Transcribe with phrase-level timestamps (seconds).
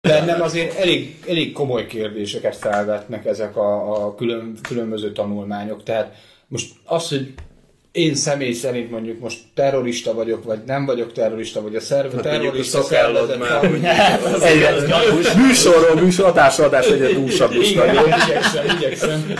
[0.00, 5.82] Bennem azért elég, elég komoly kérdéseket felvetnek ezek a, a külön, különböző tanulmányok.
[5.82, 6.14] Tehát
[6.48, 7.32] most az, hogy
[7.92, 12.22] én személy szerint mondjuk most terrorista vagyok, vagy nem vagyok terrorista, vagy a szerve, hát
[12.22, 13.70] terrorista szervezet már.
[15.46, 19.34] Műsorról műsor, adásra adás egyre túlsabb Igen, igyekszem, igyekszem.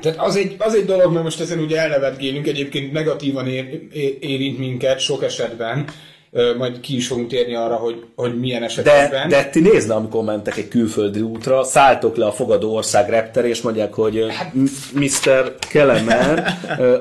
[0.00, 3.80] Tehát az egy, az egy dolog, mert most ezen ugye elnevetgélünk, egyébként negatívan ér,
[4.20, 5.88] érint minket sok esetben,
[6.58, 9.28] majd ki is fogunk térni arra, hogy, hogy milyen esetekben.
[9.28, 13.44] De, de ti nézd amikor mentek egy külföldi útra, szálltok le a fogadó ország repter,
[13.44, 14.54] és mondják, hogy hát,
[14.92, 15.54] Mr.
[15.70, 16.38] Kelemen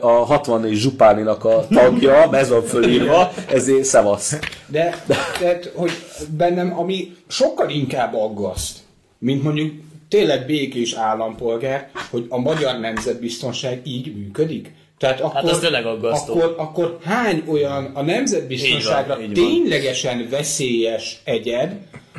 [0.01, 4.39] a 60 és Zsupáninak a tagja, ez van fölírva, ezért szevasz.
[4.67, 5.03] De,
[5.39, 5.91] de, hogy
[6.37, 8.77] bennem, ami sokkal inkább aggaszt,
[9.17, 9.73] mint mondjuk
[10.09, 14.71] tényleg békés állampolgár, hogy a magyar nemzetbiztonság így működik.
[15.03, 16.33] Tehát hát akkor, hát az tényleg aggasztó.
[16.33, 20.29] Akkor, akkor hány olyan a nemzetbiztonságra így van, így ténylegesen van.
[20.29, 21.77] veszélyes egyed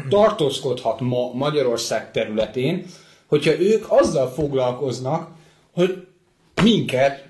[0.08, 2.84] tartózkodhat ma Magyarország területén,
[3.26, 5.28] hogyha ők azzal foglalkoznak,
[5.74, 6.06] hogy
[6.62, 7.24] minket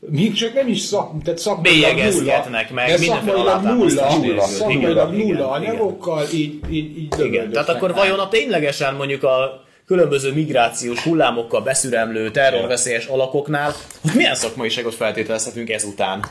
[0.00, 5.50] mi csak nem is szak, tehát szakmailag nulla, meg, de szakmailag nulla, nulla, szakmailag nulla
[5.50, 7.50] anyagokkal, így, így, így igen.
[7.50, 14.34] Tehát akkor vajon a ténylegesen mondjuk a különböző migrációs hullámokkal beszüremlő terrorveszélyes alakoknál, hogy milyen
[14.34, 16.24] szakmaiságot feltételezhetünk ezután?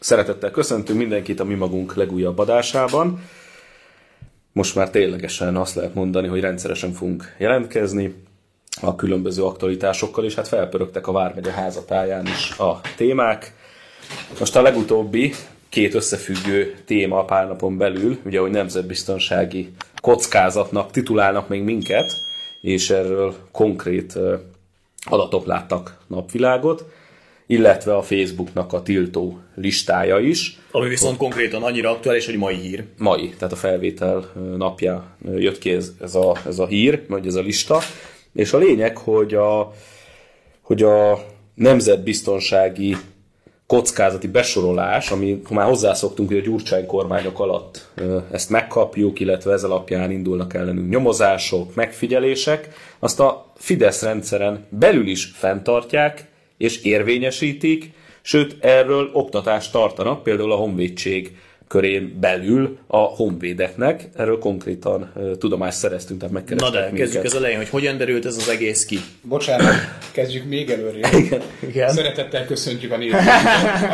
[0.00, 3.28] Szeretettel köszöntünk mindenkit a mi magunk legújabb adásában.
[4.52, 8.14] Most már ténylegesen azt lehet mondani, hogy rendszeresen fogunk jelentkezni
[8.80, 13.54] a különböző aktualitásokkal, és hát felpörögtek a Vármegye házatáján is a témák.
[14.38, 15.34] Most a legutóbbi
[15.72, 19.68] két összefüggő téma a pár napon belül, ugye, hogy nemzetbiztonsági
[20.00, 22.12] kockázatnak titulálnak még minket,
[22.60, 24.18] és erről konkrét
[25.04, 26.84] adatok láttak napvilágot,
[27.46, 30.58] illetve a Facebooknak a tiltó listája is.
[30.70, 32.84] Ami viszont konkrétan annyira aktuális, hogy mai hír.
[32.98, 37.34] Mai, tehát a felvétel napja jött ki ez, ez, a, ez a hír, vagy ez
[37.34, 37.78] a lista.
[38.34, 39.72] És a lényeg, hogy a,
[40.60, 41.24] hogy a
[41.54, 42.96] nemzetbiztonsági
[43.72, 47.88] kockázati besorolás, ami már hozzászoktunk, hogy a Gyurcsány kormányok alatt
[48.30, 52.68] ezt megkapjuk, illetve ez alapján indulnak ellenünk nyomozások, megfigyelések,
[52.98, 56.24] azt a Fidesz rendszeren belül is fenntartják
[56.56, 57.90] és érvényesítik,
[58.22, 61.36] sőt erről oktatást tartanak, például a Honvédség
[61.72, 64.08] körén belül a honvédeknek.
[64.16, 67.00] Erről konkrétan tudomást szereztünk, tehát megkerestek Na de, minket.
[67.00, 68.98] kezdjük az elején, hogy hogyan derült ez az egész ki?
[69.22, 69.74] Bocsánat,
[70.10, 70.98] kezdjük még előre.
[71.18, 71.42] Igen.
[71.68, 71.88] Igen.
[71.88, 73.26] Szeretettel köszöntjük a nézőket.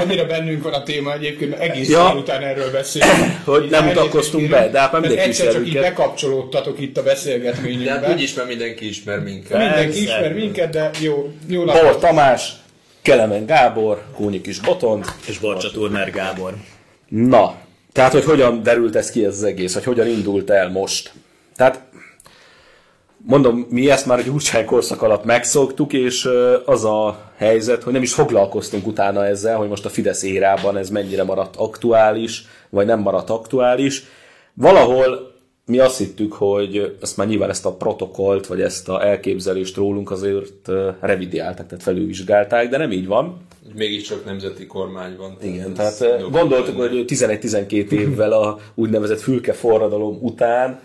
[0.03, 2.15] Annyira bennünk van a téma egyébként, egész ja.
[2.15, 3.13] után erről beszélünk.
[3.45, 8.01] hogy nem mutatkoztunk be, de hát nem mindenki Egyszer csak így bekapcsolódtatok itt a beszélgetményünkbe.
[8.01, 9.59] De úgyis, mert mindenki ismer minket.
[9.59, 12.01] Mindenki ismer minket, de jó, jó napot.
[12.01, 12.53] Tamás,
[13.03, 16.55] Kelemen Gábor, Kúnyi Kis Botond és Barcsa Turner Gábor.
[17.09, 17.67] Na,
[17.99, 21.13] tehát, hogy hogyan derült ez ki ez az egész, hogy hogyan indult el most.
[21.57, 21.83] Tehát
[23.17, 26.29] mondom, mi ezt már egy Gyurcsány korszak alatt megszoktuk, és
[26.65, 30.91] az a helyzet, hogy nem is foglalkoztunk utána ezzel, hogy most a Fidesz érában ez
[30.91, 34.05] mennyire maradt aktuális, vagy nem maradt aktuális.
[34.55, 39.77] Valahol mi azt hittük, hogy ezt már nyilván ezt a protokollt, vagy ezt a elképzelést
[39.77, 40.69] rólunk azért
[41.01, 45.37] revidiálták, tehát felülvizsgálták, de nem így van mégiscsak nemzeti kormány van.
[45.43, 50.81] Igen, tehát eh, gondoltuk, hogy 11-12 évvel a úgynevezett fülke forradalom után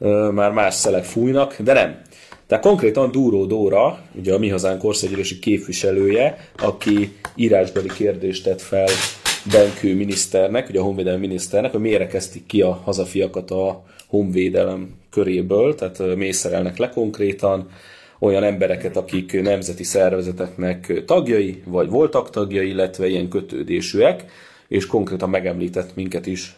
[0.00, 2.02] eh, már más szelek fújnak, de nem.
[2.46, 8.88] Tehát konkrétan Dúró Dóra, ugye a Mi Hazánk országgyűlési képviselője, aki írásbeli kérdést tett fel
[9.52, 15.74] Benkő miniszternek, ugye a honvédelmi miniszternek, hogy miért kezdték ki a hazafiakat a honvédelem köréből,
[15.74, 17.68] tehát eh, mészerelnek le konkrétan,
[18.24, 24.24] olyan embereket, akik nemzeti szervezeteknek tagjai, vagy voltak tagjai, illetve ilyen kötődésűek,
[24.68, 26.56] és konkrétan megemlített minket is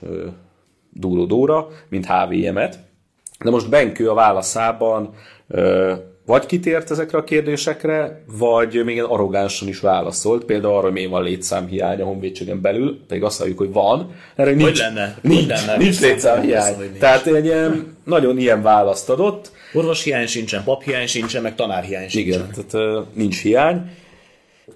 [0.91, 2.78] Dúró Dóra, mint HVM-et.
[3.44, 5.15] De most Benkő a válaszában
[6.27, 11.10] vagy kitért ezekre a kérdésekre, vagy még ilyen arrogánsan is válaszolt, például arra, hogy miért
[11.10, 14.15] van létszámhiány a honvédségen belül, pedig azt halljuk, hogy van.
[14.36, 15.19] Erre nincs, hogy lenne?
[15.22, 15.77] Nincs, hogy lenne?
[15.77, 16.74] nincs létszámhiány.
[16.98, 19.51] Tehát egy ilyen, nagyon ilyen választ adott.
[19.72, 22.33] Orvos hiány sincsen, pap hiány sincsen, meg tanár hiány sincsen.
[22.33, 23.91] Igen, tehát nincs hiány.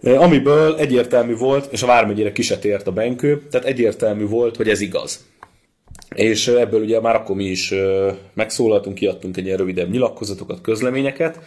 [0.02, 5.24] Amiből egyértelmű volt, és a Vármegyére kisetért a Benkő, tehát egyértelmű volt, hogy ez igaz.
[6.14, 7.74] És ebből ugye már akkor mi is
[8.34, 11.38] megszólaltunk, kiadtunk egy ilyen rövidebb nyilatkozatokat, közleményeket,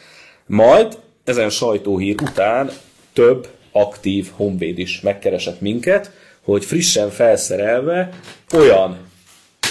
[0.45, 2.69] majd ezen sajtóhír után
[3.13, 6.11] több aktív honvéd is megkeresett minket,
[6.43, 8.09] hogy frissen felszerelve
[8.53, 8.97] olyan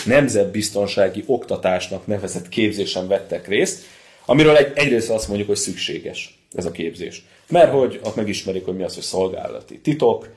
[0.04, 3.82] nemzetbiztonsági oktatásnak nevezett képzésen vettek részt,
[4.26, 6.38] amiről egy, egyrészt azt mondjuk, hogy szükséges.
[6.54, 7.24] ez a képzés.
[7.48, 10.28] Mert hogy ott megismerik, hogy mi az, hogy szolgálati titok,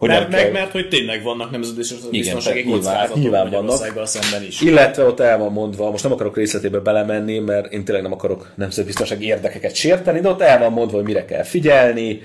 [0.00, 0.42] hogyan mert, kell...
[0.42, 4.06] meg, mert hogy tényleg vannak nemzetbiztonsági kockázatok nyilván vannak.
[4.06, 4.60] szemben is.
[4.60, 8.52] Illetve ott el van mondva, most nem akarok részletébe belemenni, mert én tényleg nem akarok
[8.56, 12.20] nemzetbiztonsági érdekeket sérteni, de ott el van mondva, hogy mire kell figyelni,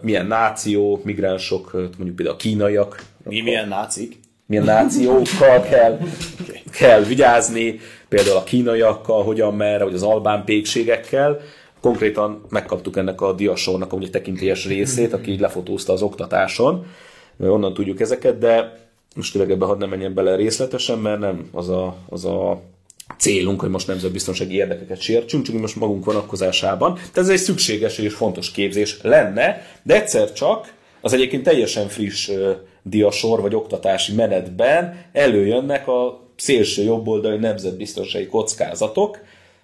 [0.00, 3.02] milyen náció, migránsok, mondjuk például a kínaiak.
[3.24, 4.16] Mi, milyen nácik?
[4.48, 5.98] Milyen nációkkal kell,
[6.70, 11.40] kell vigyázni, például a kínaiakkal, hogyan merre, vagy az albán pékségekkel.
[11.80, 16.86] Konkrétan megkaptuk ennek a diasornak a tekintélyes részét, aki így lefotózta az oktatáson.
[17.38, 18.78] Onnan tudjuk ezeket, de
[19.14, 22.60] most tényleg ebbe hadd nem menjen bele részletesen, mert nem az a, az a
[23.18, 26.94] célunk, hogy most nemzetbiztonsági érdekeket sértsünk, csak most magunk vonatkozásában.
[26.94, 32.30] Tehát ez egy szükséges és fontos képzés lenne, de egyszer csak az egyébként teljesen friss
[32.88, 39.18] diasor vagy oktatási menetben előjönnek a szélső jobboldali nemzetbiztonsági kockázatok,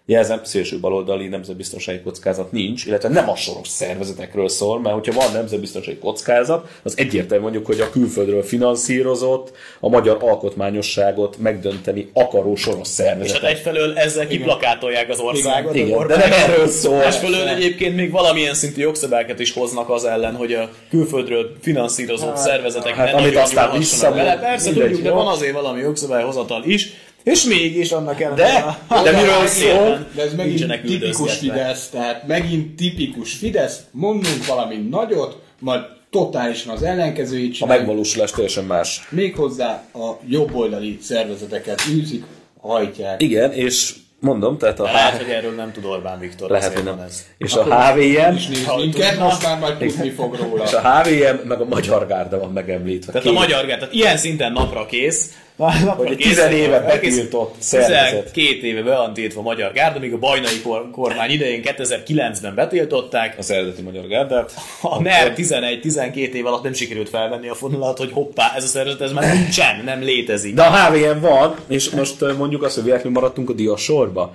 [0.07, 5.33] Jelzem, szélső baloldali nemzetbiztonsági kockázat nincs, illetve nem a soros szervezetekről szól, mert hogyha van
[5.33, 12.89] nemzetbiztonsági kockázat, az egyértelmű mondjuk, hogy a külföldről finanszírozott, a magyar alkotmányosságot megdönteni akaró soros
[12.89, 13.43] szervezetek.
[13.43, 15.75] És hát egyfelől ezzel kiplakátolják az országot.
[15.75, 16.97] Igen, igen de nem erről szól.
[16.97, 22.39] Másfelől egyébként még valamilyen szintű jogszabályokat is hoznak az ellen, hogy a külföldről finanszírozott hát,
[22.39, 24.13] szervezetek hát, amit aztán vissza.
[24.41, 26.93] Persze tudjuk, de van azért valami jogszabályhozatal is,
[27.25, 28.79] és mégis annak ellenére.
[28.89, 30.07] De, de miről szól?
[30.15, 35.81] De ez megint tipikus Fidesz, tehát megint tipikus Fidesz, mondunk valami nagyot, majd
[36.11, 37.83] totálisan az ellenkezőjét csináljuk.
[37.83, 39.07] A megvalósulás teljesen más.
[39.11, 42.25] Méghozzá a jobboldali szervezeteket űzik,
[42.61, 43.23] hajtják.
[43.23, 46.51] Igen, és mondom, tehát a Lehet, hogy erről nem tud Orbán Viktor.
[46.51, 46.99] Lehet, hogy nem.
[46.99, 47.25] Ez.
[47.39, 48.35] És a HVM...
[48.77, 50.65] minket, most már majd tudni fog róla.
[50.65, 53.13] És a HVM, meg a Magyar Gárda van megemlítve.
[53.13, 53.37] Tehát Két.
[53.37, 58.31] a Magyar Gárda, tehát ilyen szinten napra kész, hogy egy tizen éve betiltott szervezet.
[58.31, 60.63] Két éve be van tiltva a Magyar Gárda, míg a bajnai
[60.93, 63.39] kormány idején 2009-ben betiltották.
[63.39, 64.53] Az eredeti Magyar Gárdát.
[64.83, 69.01] A NER 11-12 év alatt nem sikerült felvenni a fonalat, hogy hoppá, ez a szervezet
[69.01, 70.55] ez már nincsen, nem létezik.
[70.55, 74.35] De a HVM van, és most mondjuk azt, hogy véletlenül maradtunk a dia sorba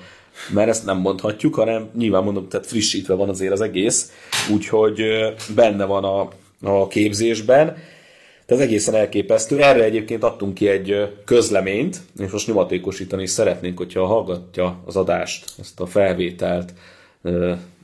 [0.50, 4.12] mert ezt nem mondhatjuk, hanem nyilván mondom, tehát frissítve van azért az egész,
[4.51, 5.01] úgyhogy
[5.56, 6.30] benne van a,
[6.69, 7.77] a képzésben.
[8.50, 9.62] Tehát egészen elképesztő.
[9.62, 15.46] Erre egyébként adtunk ki egy közleményt, és most nyomatékosítani is szeretnénk, hogyha hallgatja az adást,
[15.60, 16.74] ezt a felvételt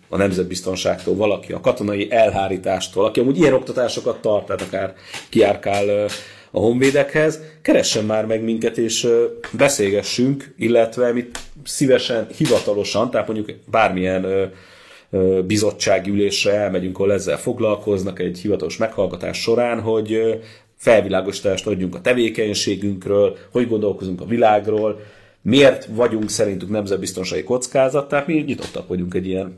[0.09, 4.93] a nemzetbiztonságtól valaki, a katonai elhárítástól, aki amúgy ilyen oktatásokat tart, tehát akár
[5.29, 6.05] kiárkál
[6.51, 9.07] a honvédekhez, keressen már meg minket, és
[9.51, 11.25] beszélgessünk, illetve mi
[11.63, 14.51] szívesen, hivatalosan, tehát mondjuk bármilyen
[15.45, 20.39] bizottsági ülésre elmegyünk, ahol ezzel foglalkoznak egy hivatalos meghallgatás során, hogy
[20.77, 24.99] felvilágosítást adjunk a tevékenységünkről, hogy gondolkozunk a világról,
[25.41, 29.57] miért vagyunk szerintük nemzetbiztonsági kockázat, tehát mi nyitottak vagyunk egy ilyen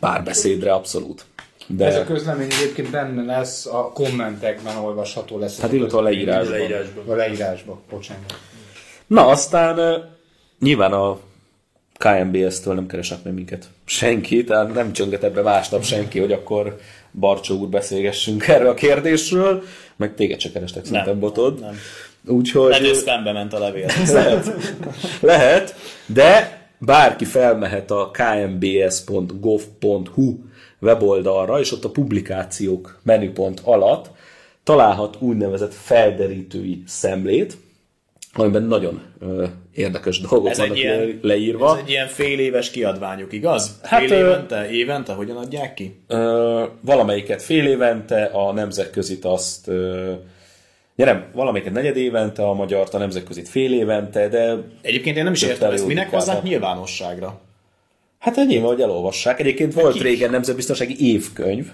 [0.00, 1.24] párbeszédre abszolút.
[1.66, 1.86] De...
[1.86, 5.60] Ez a közlemény egyébként benne lesz, a kommentekben olvasható lesz.
[5.60, 6.54] Hát illetve a leírásban.
[6.54, 7.04] A leírásban.
[7.08, 8.34] A leírásban, bocsánat.
[9.06, 10.02] Na, aztán
[10.60, 11.18] nyilván a
[11.98, 16.78] KMBS-től nem keresnek meg minket senki, tehát nem csönget ebbe másnap senki, hogy akkor
[17.20, 19.62] Barcsó úr beszélgessünk erről a kérdésről,
[19.96, 21.60] meg téged se kerestek szerintem botod.
[21.60, 21.78] Nem.
[22.26, 22.70] Úgyhogy...
[22.70, 23.86] Lehet, ment a levél.
[24.12, 24.50] lehet,
[25.20, 25.74] lehet,
[26.06, 29.54] de bárki felmehet a kmbs.gov.hu
[30.80, 34.10] weboldalra, és ott a publikációk menüpont alatt
[34.64, 37.56] találhat úgynevezett felderítői szemlét,
[38.34, 41.72] amiben nagyon ö, érdekes dolgok ez vannak ilyen, leírva.
[41.72, 43.78] Ez egy ilyen fél éves kiadványuk, igaz?
[43.82, 44.70] Hát, fél évente?
[44.70, 45.12] Évente?
[45.12, 46.00] Hogyan adják ki?
[46.06, 50.12] Ö, valamelyiket fél évente, a nemzetközit azt ö,
[50.96, 54.56] Ja nem, valamelyiket negyed évente, a magyar a nemzetközit fél évente, de...
[54.82, 57.40] Egyébként én nem is értem ezt, minek hozzák nyilvánosságra?
[58.18, 59.40] Hát nyilván, hogy elolvassák.
[59.40, 61.70] Egyébként volt régen nemzetbiztonsági évkönyv,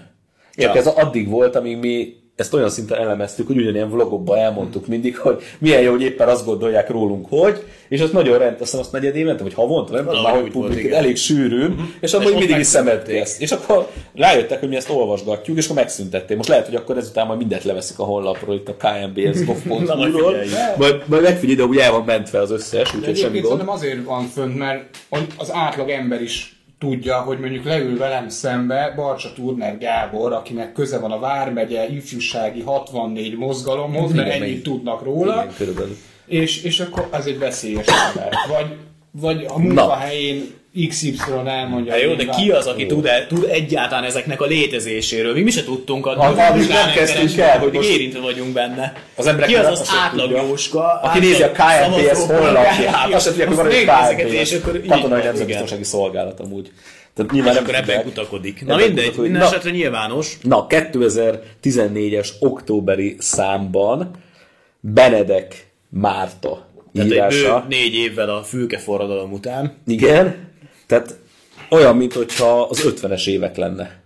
[0.55, 0.79] csak ja.
[0.79, 5.41] ez addig volt, amíg mi ezt olyan szinten elemeztük, hogy ugyanilyen vlogokban elmondtuk mindig, hogy
[5.59, 9.15] milyen jó, hogy éppen azt gondolják rólunk, hogy, és azt nagyon rend, aztán azt negyed
[9.15, 11.81] évente, vagy havonta, nem tudom, hogy publik, elég sűrű, uh-huh.
[11.99, 13.41] és akkor mindig is szemelték ezt.
[13.41, 16.37] És akkor rájöttek, hogy mi ezt olvasgatjuk, és akkor megszüntették.
[16.37, 20.35] Most lehet, hogy akkor ezután majd mindent leveszik a honlapról, itt a kmbs.ru-ról,
[20.77, 23.63] majd, majd megfigyelj, de úgy el van mentve az összes, úgyhogy semmi gond.
[23.65, 24.83] azért van fönt, mert
[25.37, 30.99] az átlag ember is tudja, hogy mondjuk leül velem szembe Barcsa Turner Gábor, akinek köze
[30.99, 35.45] van a Vármegye ifjúsági 64 mozgalomhoz, mert ennyit tudnak róla.
[35.59, 38.33] Igen, és, és akkor az egy veszélyes ember.
[38.47, 38.77] Vagy,
[39.11, 41.91] vagy a munkahelyén XY elmondja.
[41.91, 45.33] Hát jó, de ki az, aki tud, -e, tud egyáltalán ezeknek a létezéséről?
[45.33, 46.23] Mi, mi se tudtunk adni.
[46.23, 48.93] Ha, ha nem kezdtünk el, hogy most érintve vagyunk benne.
[49.15, 50.99] Az emberek ki az az átlag Jóska?
[51.01, 54.55] Aki nézi a KNPS honlapját, azt se tudják, hogy van egy KNPS,
[54.87, 56.71] katonai nemzetbiztonsági szolgálat amúgy.
[57.13, 58.65] Tehát nyilván nem Akkor ebben kutakodik.
[58.65, 59.31] Na Ebben mindegy, kutakodik.
[59.31, 60.37] minden Na, esetre nyilvános.
[60.41, 64.11] Na, 2014-es októberi számban
[64.79, 69.73] Benedek Márta Tehát egy bő négy évvel a fülke forradalom után.
[69.87, 70.50] Igen,
[70.91, 71.15] tehát
[71.69, 73.99] olyan, mintha az 50-es évek lenne.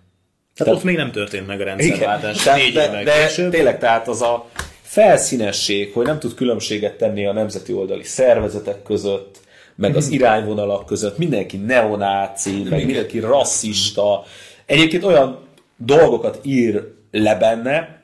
[0.56, 2.44] Tehát ott még nem történt meg a rendszerváltás.
[2.44, 3.52] Tehát, Négy de, de később.
[3.52, 4.50] tényleg tehát az a
[4.82, 9.40] felszínesség, hogy nem tud különbséget tenni a nemzeti oldali szervezetek között,
[9.76, 14.24] meg az irányvonalak között, mindenki neonáci, meg mindenki rasszista.
[14.66, 15.40] Egyébként olyan
[15.78, 18.02] dolgokat ír le benne,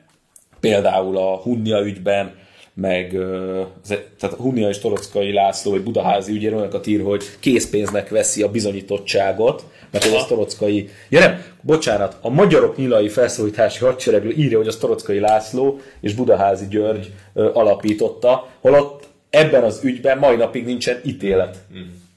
[0.60, 2.34] például a Hunnia ügyben,
[2.74, 3.14] meg
[3.82, 8.42] az- tehát a Hunnia és Torockai László, vagy Budaházi ügyéről olyanokat ír, hogy készpénznek veszi
[8.42, 10.88] a bizonyítottságot, mert hogy az Torockai...
[11.08, 16.66] Ja nem, bocsánat, a magyarok nyilai felszólítási hadseregről írja, hogy az Torockai László és Budaházi
[16.68, 21.56] György alapította, holott ebben az ügyben mai napig nincsen ítélet.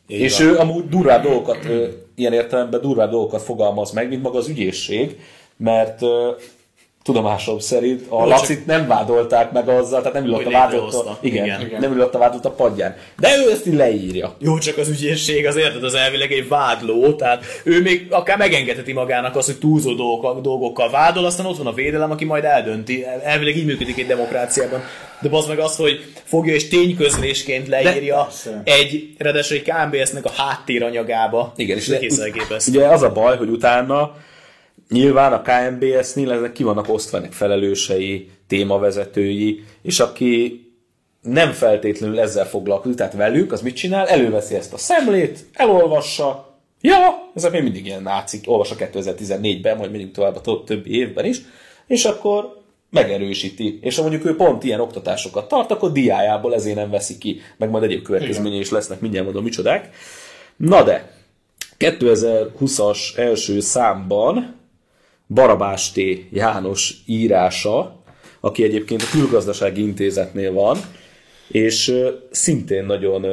[0.08, 1.68] És ő amúgy durvá dolgokat,
[2.16, 5.20] ilyen értelemben durvá dolgokat fogalmaz meg, mint maga az ügyészség,
[5.58, 6.00] mert
[7.06, 11.18] tudomásom szerint a Jó, Lacit nem vádolták meg azzal, tehát nem ülött a létrehozta.
[11.22, 11.62] igen, Igen.
[11.62, 11.80] igen.
[11.80, 12.96] nem ülött a vádott a padján.
[13.20, 14.36] De ő ezt így leírja.
[14.40, 18.94] Jó, csak az ügyészség az érted, az elvileg egy vádló, tehát ő még akár megengedheti
[18.94, 23.06] magának azt, hogy túlzó dolgokkal, dolgokkal vádol, aztán ott van a védelem, aki majd eldönti.
[23.24, 24.84] Elvileg így működik egy demokráciában.
[25.22, 28.62] De az meg az, hogy fogja és tényközlésként leírja persze.
[28.64, 31.54] egy, ráadásul egy KMBS-nek a háttéranyagába.
[31.56, 32.58] Igen, és és de-.
[32.68, 34.16] Ugye az a baj, hogy utána
[34.90, 40.64] nyilván a KMBS-nél ezek ki vannak osztva ennek felelősei, témavezetői, és aki
[41.22, 44.08] nem feltétlenül ezzel foglalkozik, tehát velük, az mit csinál?
[44.08, 50.12] Előveszi ezt a szemlét, elolvassa, ja, ezek még mindig ilyen nácik, olvassa 2014-ben, majd mindig
[50.12, 51.42] tovább a többi évben is,
[51.88, 53.80] és akkor megerősíti.
[53.82, 57.70] És ha mondjuk ő pont ilyen oktatásokat tart, akkor diájából ezért nem veszi ki, meg
[57.70, 59.90] majd egyéb következményei is lesznek, mindjárt mondom, micsodák.
[60.58, 61.12] Na de,
[61.80, 64.56] 2020-as első számban
[65.28, 66.00] Barabás T.
[66.32, 68.04] János írása,
[68.40, 70.78] aki egyébként a Külgazdasági Intézetnél van,
[71.48, 71.94] és
[72.32, 73.26] szintén nagyon,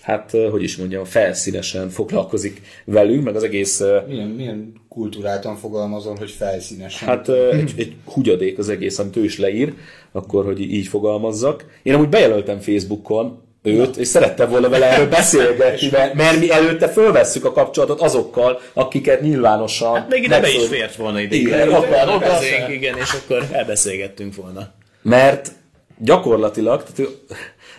[0.00, 6.30] hát hogy is mondjam, felszínesen foglalkozik velünk, meg az egész, Milyen, milyen kultúráltan fogalmazol, hogy
[6.30, 7.08] felszínesen.
[7.08, 9.74] hát egy, egy hugyadék az egész, amit ő is leír,
[10.12, 11.64] akkor, hogy így fogalmazzak.
[11.82, 16.88] Én amúgy bejelöltem Facebookon őt, és szerettem volna vele erről beszélgetni, mert, mert mi előtte
[16.88, 19.94] fölvesszük a kapcsolatot azokkal, akiket nyilvánosan...
[19.94, 21.34] Hát még ide be is fért volna ide.
[21.36, 24.72] Igen, Igen, beszéljünk, igen, és akkor elbeszélgettünk volna.
[25.02, 25.52] Mert
[25.98, 27.12] gyakorlatilag tehát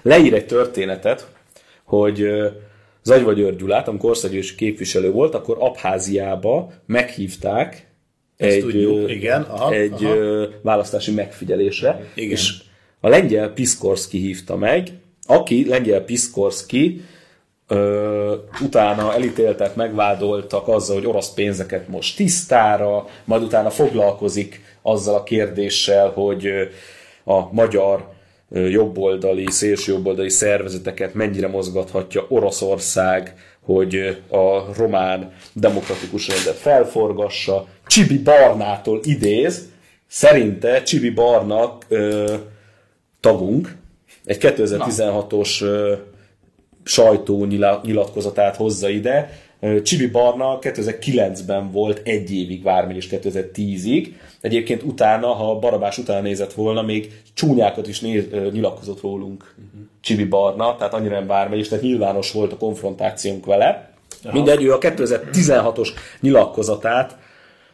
[0.02, 1.28] leír egy történetet,
[1.84, 2.28] hogy
[3.04, 7.88] Zagyva György Gyulát, amikor országgyűlési képviselő volt, akkor Abháziába meghívták
[8.38, 10.48] egy, tudjuk, igen, aha, egy aha.
[10.62, 12.32] választási megfigyelésre, Igen.
[12.32, 12.54] és
[13.00, 14.88] a lengyel Piskorski hívta meg,
[15.28, 17.02] aki lengyel Piskorski
[17.68, 25.24] ö, utána elítéltek, megvádoltak azzal, hogy orosz pénzeket most tisztára, majd utána foglalkozik azzal a
[25.24, 26.48] kérdéssel, hogy
[27.24, 28.16] a magyar
[28.50, 37.68] jobboldali, szélsőjobboldali szervezeteket mennyire mozgathatja Oroszország, hogy a román demokratikus rendet felforgassa.
[37.88, 39.70] Csibi Barnától idéz,
[40.08, 42.34] szerinte Csibi Barnak ö,
[43.20, 43.76] tagunk,
[44.28, 45.94] egy 2016-os ö,
[46.84, 49.30] sajtó nyila- nyilatkozatát hozza ide.
[49.84, 54.08] Csibi Barna 2009-ben volt egy évig vármegyés 2010-ig.
[54.42, 59.56] Egyébként utána, ha Barabás utána nézett volna, még csúnyákat is néz, nyilatkozott rólunk
[60.02, 63.92] Csibi Barna, tehát annyira nem vármegyés, tehát nyilvános volt a konfrontációnk vele.
[64.32, 67.18] Mindegy, ő a 2016-os nyilatkozatát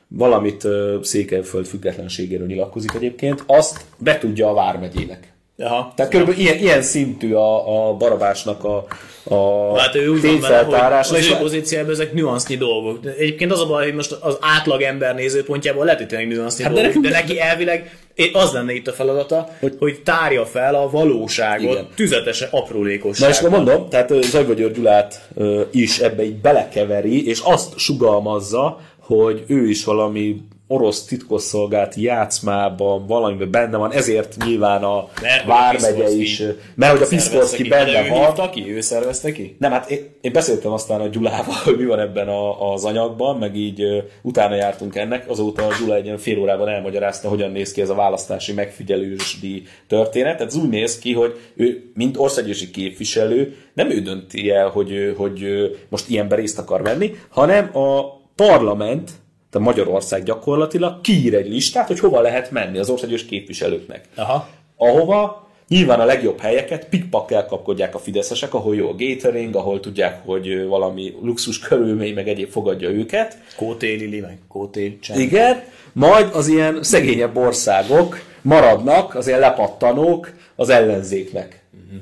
[0.07, 0.67] valamit
[1.01, 5.32] Székelyföld függetlenségéről nyilatkozik egyébként, azt betudja a Vármegyének.
[5.57, 5.93] Aha.
[5.95, 8.85] Tehát körülbelül ilyen, ilyen szintű a, a Barabásnak a,
[9.23, 11.15] a Hát ő úgy van vele, hogy tényfeltárása.
[11.15, 12.99] az ő pozíciában ezek nüansznyi dolgok.
[12.99, 16.63] De egyébként az a baj, hogy most az átlag ember nézőpontjából lehet, hogy tényleg nüansznyi
[16.63, 17.97] Hát de dolgok, de, nekünk- neki elvileg
[18.33, 21.87] az lenne itt a feladata, hogy, hogy tárja fel a valóságot, Igen.
[21.95, 23.29] tüzetesen Na aprólékosságban.
[23.31, 25.29] és akkor mondom, tehát ö, Zajva György Gyulát
[25.71, 30.41] is ebbe így belekeveri, és azt sugalmazza, hogy ő is valami
[30.73, 36.43] orosz titkosszolgált játszmában valamiben benne van, ezért nyilván a Mert Vármegye is,
[36.75, 38.73] mert hogy a Piszkorszki benne ő van, hívta ki?
[38.75, 39.55] Ő szervezte ki?
[39.59, 43.37] Nem, hát én, én beszéltem aztán a Gyulával, hogy mi van ebben a, az anyagban,
[43.37, 47.51] meg így ö, utána jártunk ennek, azóta a Gyula egy ilyen fél órában elmagyarázta, hogyan
[47.51, 50.37] néz ki ez a választási megfigyelősdi történet.
[50.37, 54.91] Tehát ez úgy néz ki, hogy ő, mint országgyűlési képviselő, nem ő dönti el, hogy,
[54.91, 59.11] ő- hogy ő most ilyenben részt akar venni, hanem a parlament,
[59.53, 64.47] tehát Magyarország gyakorlatilag kiír egy listát, hogy hova lehet menni az országgyűlési képviselőknek Aha.
[64.77, 70.25] ahova Nyilván a legjobb helyeket pikpakkel kapkodják a fideszesek, ahol jó a gatering, ahol tudják,
[70.25, 73.37] hogy valami luxus körülmény, meg egyéb fogadja őket.
[73.55, 75.19] Kóté Lili, meg Kóté Csend.
[75.19, 81.63] Igen, majd az ilyen szegényebb országok maradnak, az ilyen lepattanók az ellenzéknek.
[81.73, 82.01] Uh-huh.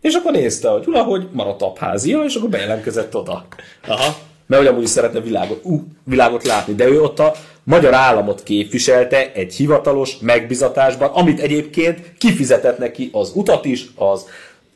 [0.00, 3.46] És akkor nézte, hogy valahogy maradt abházia, és akkor bejelentkezett oda.
[3.86, 4.28] Aha.
[4.50, 8.42] Mert hogy amúgy is szeretne világot, uh, világot látni, de ő ott a magyar államot
[8.42, 14.24] képviselte egy hivatalos megbizatásban, amit egyébként kifizetett neki az utat is, az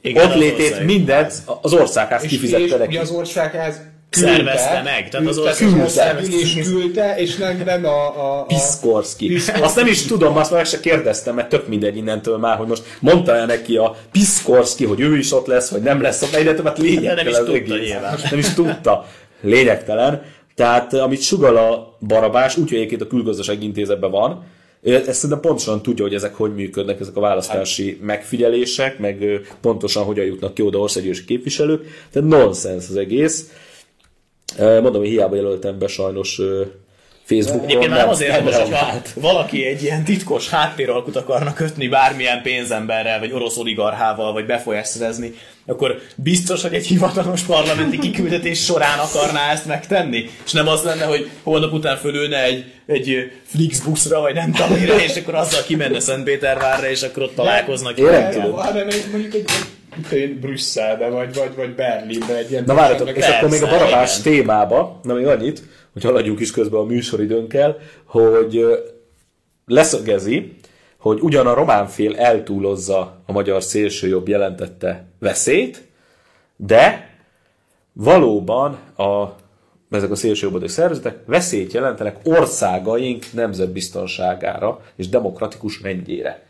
[0.00, 0.84] Igen, ott az létét, ország.
[0.84, 2.86] mindent az országház És, kifizette és neki.
[2.86, 7.84] ugye az országház Szervezte meg, tehát az küldte, ország- az országgyűlés küldte, és nem, nem
[7.84, 9.26] a, a, a Piszkorszki.
[9.26, 9.64] Piszkorszki.
[9.64, 12.66] Azt nem is tudom, azt már meg se kérdeztem, mert tök mindegy innentől már, hogy
[12.66, 16.30] most mondta el neki a Piszkorszki, hogy ő is ott lesz, hogy nem lesz ott,
[16.30, 17.16] mert ide többet lényegtelen.
[17.16, 18.18] De nem is az tudta nyilván.
[18.30, 19.06] Nem is tudta.
[19.44, 20.22] Lényegtelen.
[20.54, 24.44] Tehát amit sugal a barabás, úgyhogy egyébként a külgazdasági intézetben van,
[24.82, 29.24] ezt szerintem pontosan tudja, hogy ezek hogy működnek, ezek a választási megfigyelések, meg
[29.60, 31.82] pontosan hogyan jutnak ki oda országgyűlési képviselők.
[32.12, 33.50] Tehát nonsens az egész.
[34.58, 36.40] Mondom, hogy hiába jelöltem be sajnos
[37.22, 37.64] Facebookon.
[37.64, 42.42] Egyébként már nem azért, nem hogy hogyha valaki egy ilyen titkos háttéralkut akarna kötni bármilyen
[42.42, 45.34] pénzemberrel, vagy orosz oligarchával, vagy befolyást szerezni,
[45.66, 50.30] akkor biztos, hogy egy hivatalos parlamenti kiküldetés során akarná ezt megtenni.
[50.44, 55.04] És nem az lenne, hogy holnap után fölülne egy, egy Flixbuszra, vagy nem tudom mire,
[55.04, 57.98] és akkor azzal kimenne Szentpétervárra, és akkor ott találkoznak.
[57.98, 58.52] Én nem tudom.
[58.52, 59.50] hanem mondjuk egy,
[60.10, 62.64] egy Brüsszelbe, vagy, vagy, vagy Berlinbe egy ilyen...
[62.66, 64.32] Na várjatok, és Persze, akkor még a barabás igen.
[64.32, 68.64] témába, na még annyit, hogy haladjunk is közben a műsoridőnkkel, hogy
[69.66, 70.56] leszögezi,
[71.04, 75.82] hogy ugyan a román fél eltúlozza a magyar szélsőjobb jelentette veszélyt,
[76.56, 77.10] de
[77.92, 79.26] valóban a,
[79.90, 86.43] ezek a szélsőjobboldali szervezetek veszélyt jelentenek országaink nemzetbiztonságára és demokratikus rendjére.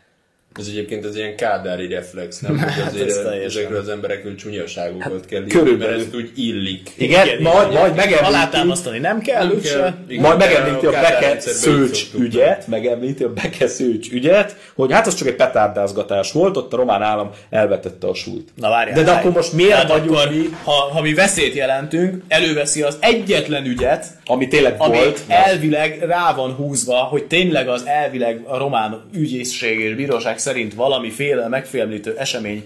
[0.59, 2.59] Ez egyébként az ilyen kádári reflex, nem?
[2.59, 5.95] Hogy azért ez ezekről az emberekről csúnyaságokat kell írni, körülbelül.
[5.95, 6.91] mert ezt úgy illik.
[6.97, 9.93] Igen, igen majd, majd megemlíti, Alátámasztani nem kell, Nem kell.
[10.07, 15.07] Igen, Majd megemlíti a Kádár Beke Szőcs ügyet, megemlíti a Beke Szőcs ügyet, hogy hát
[15.07, 18.49] az csak egy petárdázgatás volt, ott a román állam elvetette a súlyt.
[18.55, 18.95] Na várjál.
[18.95, 22.81] De, de akkor most miért Tehát vagyunk akkor, mi, Ha, ha mi veszélyt jelentünk, előveszi
[22.81, 28.41] az egyetlen ügyet, ami tényleg ami volt, elvileg rá van húzva, hogy tényleg az elvileg
[28.43, 32.65] a román ügyészség és bíróság szerint valamiféle megfélemlítő esemény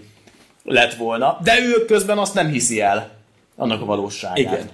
[0.64, 3.10] lett volna, de ő közben azt nem hiszi el
[3.56, 4.38] annak a valóságát.
[4.38, 4.70] Igen.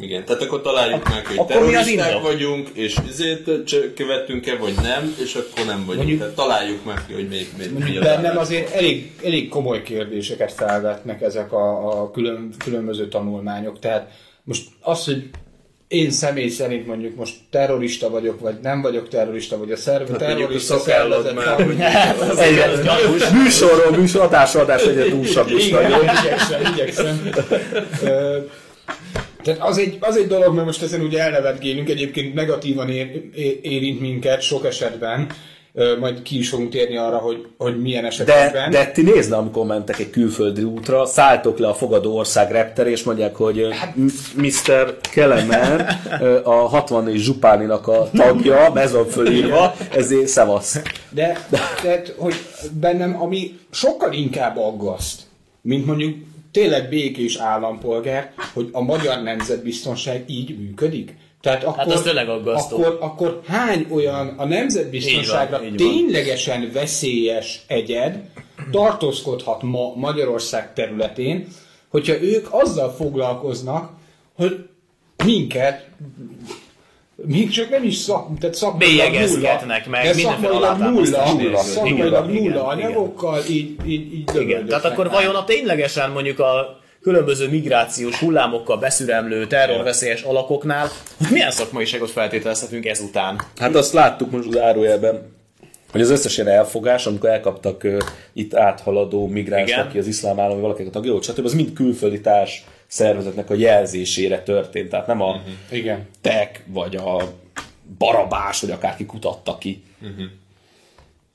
[0.00, 3.50] Igen, tehát akkor találjuk meg, hogy akkor terroristák vagyunk, és ezért
[3.94, 5.96] követtünk-e, vagy nem, és akkor nem vagyunk.
[5.96, 9.82] Mondjuk- tehát találjuk meg ki, hogy még, még mi az Bennem azért elég, elég komoly
[9.82, 13.78] kérdéseket felvetnek ezek a, a külön, különböző tanulmányok.
[13.78, 14.10] Tehát
[14.44, 15.30] most az, hogy
[15.88, 20.30] én személy szerint mondjuk most terrorista vagyok, vagy nem vagyok terrorista, vagy a szerve mondjuk
[20.30, 21.76] a terrorista szervezet már, hogy-
[23.42, 26.02] műsorról műsor, adásról adás egyre túlsabb is Igen, nagyon.
[26.02, 27.30] igyekszem, igyekszem.
[29.42, 33.22] Tehát az egy, az egy dolog, mert most ezen ugye elnevetgélünk, egyébként negatívan ér,
[33.62, 35.26] érint minket sok esetben,
[36.00, 38.70] majd ki is fogunk térni arra, hogy, hogy milyen De, esetekben.
[38.70, 43.02] de ti nézne, amikor mentek egy külföldi útra, szálltok le a fogadó ország reptere, és
[43.02, 43.94] mondják, hogy Hát-
[44.36, 44.96] Mr.
[45.12, 45.80] Kelemen
[46.44, 50.80] a 64 zsupáninak a tagja, ez van fölírva, ezért szevasz.
[51.10, 51.46] De,
[51.80, 52.34] tehát, hogy
[52.80, 55.20] bennem, ami sokkal inkább aggaszt,
[55.60, 56.16] mint mondjuk
[56.52, 61.14] tényleg békés állampolgár, hogy a magyar nemzetbiztonság így működik.
[61.40, 62.76] Tehát akkor, az tényleg aggasztó.
[62.76, 65.88] Akkor, akkor hány olyan a nemzetbiztonságra Így van, így van.
[65.88, 68.20] ténylegesen veszélyes egyed
[68.70, 71.46] tartózkodhat ma Magyarország területén,
[71.88, 73.90] hogyha ők azzal foglalkoznak,
[74.36, 74.68] hogy
[75.24, 75.88] minket
[77.26, 81.56] még csak nem is szak, tehát szakmailag nulla, meg, de szakmailag nulla, nélkül.
[81.56, 87.48] szakmailag nulla anyagokkal így, így, így Igen, tehát akkor vajon a ténylegesen mondjuk a különböző
[87.48, 93.40] migrációs hullámokkal beszüremlő terrorveszélyes alakoknál, hogy milyen szakmaiságot feltételezhetünk ezután?
[93.56, 95.36] Hát azt láttuk most az árójelben,
[95.90, 97.98] hogy az összes ilyen elfogás, amikor elkaptak uh,
[98.32, 99.86] itt áthaladó migráns, Igen.
[99.86, 101.44] aki az iszlám állam, vagy valakinek a tagja volt, stb.
[101.44, 104.88] az mind külföldi társ szervezetnek a jelzésére történt.
[104.88, 105.52] Tehát nem a uh-huh.
[105.70, 106.08] Igen.
[106.20, 107.32] tek, vagy a
[107.98, 109.82] barabás, vagy akárki kutatta ki.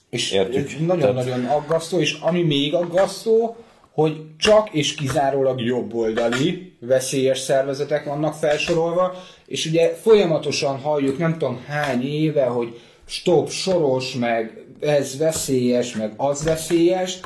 [0.09, 0.85] És Értjük.
[0.85, 3.62] nagyon-nagyon aggasztó, és ami még aggasztó,
[3.93, 9.13] hogy csak és kizárólag jobboldali veszélyes szervezetek vannak felsorolva,
[9.45, 16.13] és ugye folyamatosan halljuk nem tudom hány éve, hogy stop, soros, meg ez veszélyes, meg
[16.17, 17.19] az veszélyes,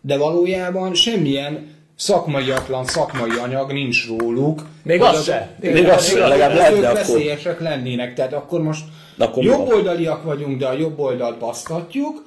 [0.00, 4.62] de valójában semmilyen szakmaiatlan szakmai anyag nincs róluk.
[4.82, 5.56] Még az azok- se.
[5.60, 6.94] Igen, Még az se, legalább lehetne akkor.
[6.98, 8.14] veszélyesek lennének.
[8.14, 8.84] Tehát akkor most
[9.18, 12.22] akkor jobboldaliak vagyunk, de a jobb oldalt basztatjuk,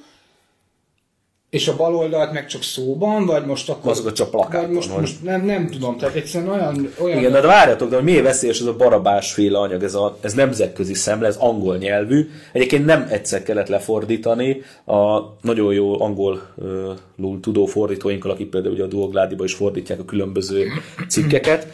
[1.50, 3.90] és a bal oldalt meg csak szóban, vagy most akkor...
[3.90, 6.92] Azokat csak plakáton, Vagy most, vagy- most nem, nem tudom, tehát egyszerűen olyan...
[7.02, 10.34] olyan Igen, de várjatok, de hogy miért veszélyes ez a barabásféle anyag, ez, a, ez
[10.34, 12.28] nemzetközi szemle, ez angol nyelvű.
[12.52, 16.42] Egyébként nem egyszer kellett lefordítani, a nagyon jó angol
[17.16, 20.66] uh, tudó fordítóinkkal, akik például ugye a Duogládiba is fordítják a különböző
[21.08, 21.66] cikkeket.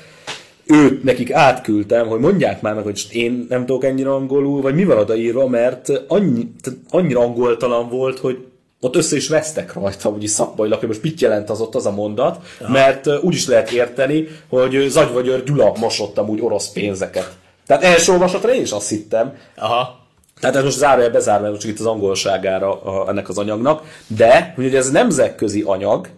[0.66, 4.84] Őt nekik átküldtem, hogy mondják már meg, hogy én nem tudok ennyire angolul, vagy mi
[4.84, 6.52] van odaírva, mert annyi,
[6.90, 8.38] annyira angoltalan volt, hogy
[8.84, 11.90] ott össze is vesztek rajta, úgyis szakmailag, hogy most mit jelent az ott az a
[11.90, 17.30] mondat, mert uh, úgy is lehet érteni, hogy Zagyvagyör Gyula mosott amúgy orosz pénzeket.
[17.66, 19.98] Tehát első olvasatra én is azt hittem, Aha.
[20.40, 24.74] tehát ez most zárója bezárva, csak itt az angolságára a, ennek az anyagnak, de hogy
[24.74, 26.08] ez nemzetközi anyag,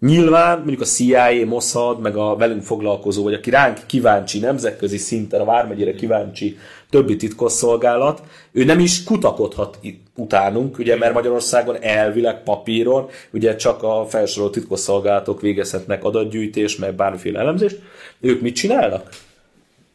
[0.00, 5.40] Nyilván mondjuk a CIA, Mossad, meg a velünk foglalkozó, vagy aki ránk kíváncsi nemzetközi szinten,
[5.40, 6.58] a Vármegyére kíváncsi
[6.90, 9.78] többi titkosszolgálat, ő nem is kutakodhat
[10.16, 17.38] utánunk, ugye, mert Magyarországon elvileg papíron, ugye csak a felsorolt titkosszolgálatok végezhetnek adatgyűjtés, meg bármiféle
[17.38, 17.78] elemzést.
[18.20, 19.08] Ők mit csinálnak?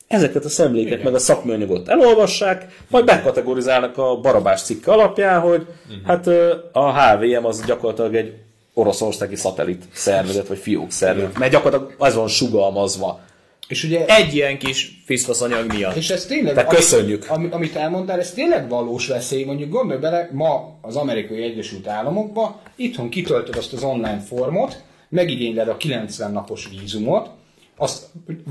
[0.07, 1.03] Ezeket a szemléket, Igen.
[1.03, 6.05] meg a szakműanyagot elolvassák, majd bekategorizálnak a barabás cikke alapján, hogy uh-huh.
[6.05, 6.27] hát
[6.71, 8.33] a HVM az gyakorlatilag egy
[8.75, 13.19] oroszországi szatellit szervezet, vagy fiók szervezet, mert gyakorlatilag az van sugalmazva.
[13.67, 15.95] És ugye Egy ilyen kis fiszfaszanyag miatt.
[15.95, 17.25] És ez tényleg, Tehát köszönjük.
[17.29, 19.43] Amit, amit elmondtál, ez tényleg valós veszély.
[19.43, 25.67] Mondjuk gondolj bele, ma az Amerikai Egyesült Államokban itthon kitöltöd azt az online formot, megigényled
[25.67, 27.29] a 90 napos vízumot,
[27.77, 28.05] azt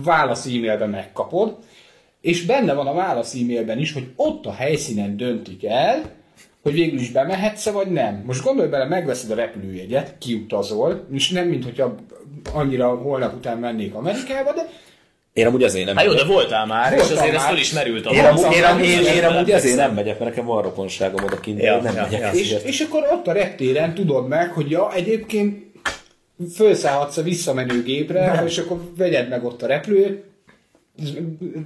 [0.05, 1.57] válasz e-mailben megkapod,
[2.21, 6.03] és benne van a válasz e-mailben is, hogy ott a helyszínen döntik el,
[6.65, 8.23] hogy végül is bemehetsz vagy nem.
[8.27, 11.95] Most gondolj bele, megveszed a repülőjegyet, kiutazol, és nem, mint hogyha
[12.53, 14.69] annyira holnap után mennék Amerikába, de
[15.33, 17.51] Én amúgy ezért nem Hát jó, de voltál már, és Voltam azért ez már.
[17.51, 20.47] fölismerült a Én, amúgy, én, amúgy- én, én, én amúgy ezért nem megyek, mert nekem
[20.47, 22.31] van rokonságom oda kint, Ja, én nem ja, megyek ja.
[22.41, 25.63] És, és akkor ott a reptéren tudod meg, hogy ja, egyébként
[26.55, 30.25] felszállhatsz a visszamenő gépre, és akkor vegyed meg ott a repülőt.
[31.03, 31.13] Ez-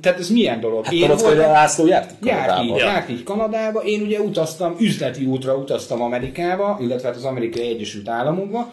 [0.01, 0.85] Tehát ez milyen dolog?
[0.85, 2.79] Hát hogy a László járt járt így, Kanadába?
[2.79, 8.09] járt így Kanadába, én ugye utaztam, üzleti útra utaztam Amerikába, illetve hát az Amerikai Egyesült
[8.09, 8.73] Államokba,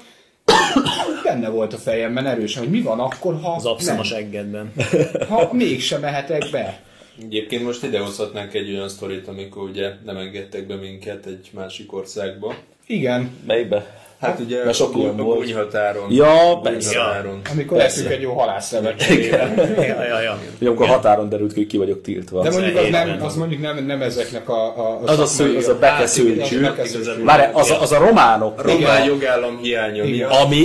[1.24, 4.74] benne volt a fejemben erősen, hogy mi van akkor, ha, Az abszom a nem, seggedben.
[5.30, 6.80] ha mégsem mehetek be.
[7.22, 12.56] Egyébként most idehozhatnánk egy olyan sztorit, amikor ugye nem engedtek be minket egy másik országba.
[12.88, 14.05] Igen, Melyikbe?
[14.26, 15.40] Hát ugye Mert sok a, ilyen a volt.
[15.40, 16.12] gúnyhatáron.
[16.12, 16.94] Ja, A persze.
[16.94, 17.42] gúnyhatáron.
[17.52, 19.54] amikor leszünk egy jó halászszövetségével.
[19.78, 20.38] Ja, ja, ja.
[20.60, 22.42] Ugye, amikor határon derült ki, hogy ki vagyok tiltva.
[22.44, 25.78] De mondjuk az, nem, az mondjuk nem, nem ezeknek a, a, az a, az a
[25.80, 26.62] bekeszülcsű.
[26.62, 28.62] Hát, igen, az a az, a- az a románok.
[28.62, 29.06] Román Igen.
[29.06, 30.30] jogállam hiánya Igen.
[30.30, 30.64] Ami,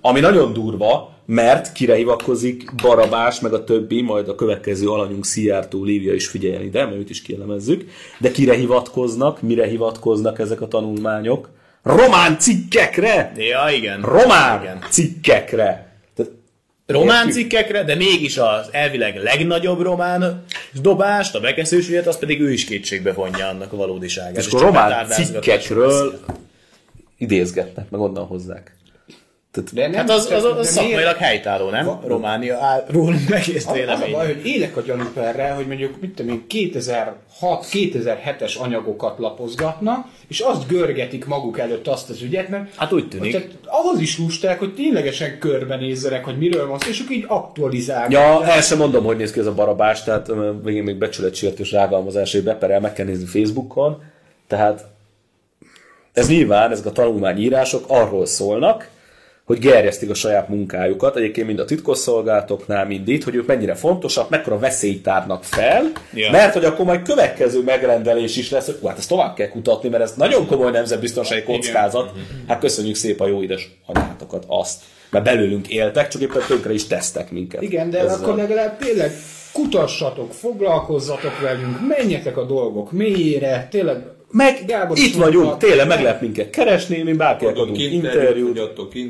[0.00, 5.84] ami nagyon durva, mert kire hivatkozik Barabás, meg a többi, majd a következő alanyunk Szijjártó
[5.84, 7.84] Lívia is figyeljen ide, mert őt is kielemezzük.
[8.18, 11.48] De kire hivatkoznak, mire hivatkoznak ezek a tanulmányok?
[11.82, 13.32] Román cikkekre!
[13.36, 14.00] Ja, igen.
[14.00, 14.78] Román Igen.
[14.90, 15.90] cikkekre!
[16.86, 17.34] Román Értjük?
[17.34, 22.64] cikkekre, de mégis az elvileg legnagyobb román dobást, a bekeszős ügyet, az pedig ő is
[22.64, 24.36] kétségbe vonja annak a valódiságát.
[24.36, 26.20] És És akkor román cikkekről
[27.18, 28.76] idézgetnek, meg onnan hozzák.
[29.52, 31.84] Tehát, De nem, Hát az, az, az miért- szakmailag helytálló, nem?
[31.84, 34.12] Va- Románia áll rólunk egész Az, az a vélemény.
[34.12, 36.70] baj, hogy élek a gyanúperre, hogy mondjuk, mit tudom én,
[37.40, 43.32] 2006-2007-es anyagokat lapozgatnak, és azt görgetik maguk előtt azt az ügyet, mert Hát úgy tűnik.
[43.32, 48.10] Tehát ahhoz is lusták, hogy ténylegesen körbenézzenek, hogy miről van szó, és akkor így aktualizálnak.
[48.12, 50.30] Ja, el sem mondom, hogy néz ki ez a barabás, tehát
[50.62, 54.02] végén még becsületsértős rágalmazás, hogy beperel, meg kell nézni Facebookon.
[54.46, 54.84] Tehát
[56.12, 58.88] ez nyilván, ezek a tanulmányírások arról szólnak,
[59.44, 64.28] hogy gerjesztik a saját munkájukat, egyébként mind a titkosszolgálatoknál, mind itt, hogy ők mennyire fontosak,
[64.28, 66.30] mekkora veszélyt tárnak fel, Ja.
[66.30, 70.02] mert hogy akkor majd következő megrendelés is lesz, hogy hát ezt tovább kell kutatni, mert
[70.02, 72.12] ez nagyon komoly nemzetbiztonsági kockázat.
[72.48, 74.82] Hát köszönjük szépen a jó édes anyátokat, azt.
[75.10, 77.62] Mert belőlünk éltek, csak éppen tönkre is tesztek minket.
[77.62, 78.14] Igen, de Ezzel.
[78.22, 79.12] akkor legalább tényleg
[79.52, 83.96] kutassatok, foglalkozzatok velünk, menjetek a dolgok mélyére, tényleg
[84.32, 88.60] Meg Gábor itt vagyunk, mondta, tényleg meg lehet minket keresni, mi bárkinek Adunk interjút,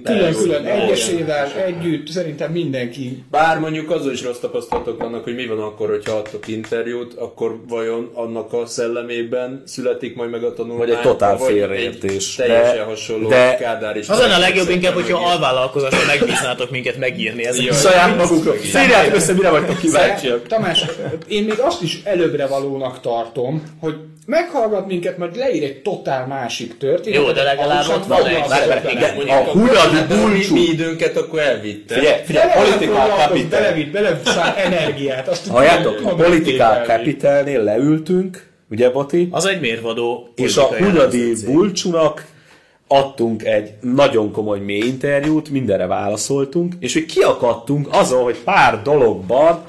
[0.05, 5.59] külön-külön egyesével együtt, szerintem mindenki Bár mondjuk azon is rossz tapasztalatok vannak, hogy mi van
[5.59, 10.87] akkor, hogyha adtok interjút, akkor vajon annak a szellemében születik majd meg a tanulmány?
[10.87, 12.35] Vagy egy totál félreértés.
[12.35, 14.09] Teljesen De- hasonló de- Kádár is.
[14.09, 17.83] Az lenne a legjobb inkább, hogyha alvállalkozásra megbíznátok minket megírni ezeket.
[17.83, 17.93] Jaj.
[17.93, 18.57] Saját magukról.
[18.57, 20.47] Szírjátok össze, mire vagytok kíváncsiak.
[20.47, 20.85] Tamás,
[21.29, 23.95] én még azt is előbbre valónak tartom, hogy
[24.27, 27.27] meghallgat minket, majd leír egy totál másik történetet.
[27.27, 28.91] Jó, de legalább ott van egy- Várj, várj, vele.
[28.91, 30.55] igen, Mondjuk a mi, bulcsú.
[30.55, 31.95] mi időnket akkor elvitte.
[31.95, 33.61] Figyelj, figyelj, foglalkozott, Capital.
[33.61, 35.29] Belevitt, belevitt energiát.
[35.29, 36.87] Azt Halljátok, értékelni.
[36.87, 39.29] Capitalnél leültünk, ugye Boti?
[39.31, 42.25] Az egy mérvadó És a hulladi bulcsúnak
[42.93, 49.63] adtunk egy nagyon komoly mély interjút, mindenre válaszoltunk, és hogy kiakadtunk azon, hogy pár dologban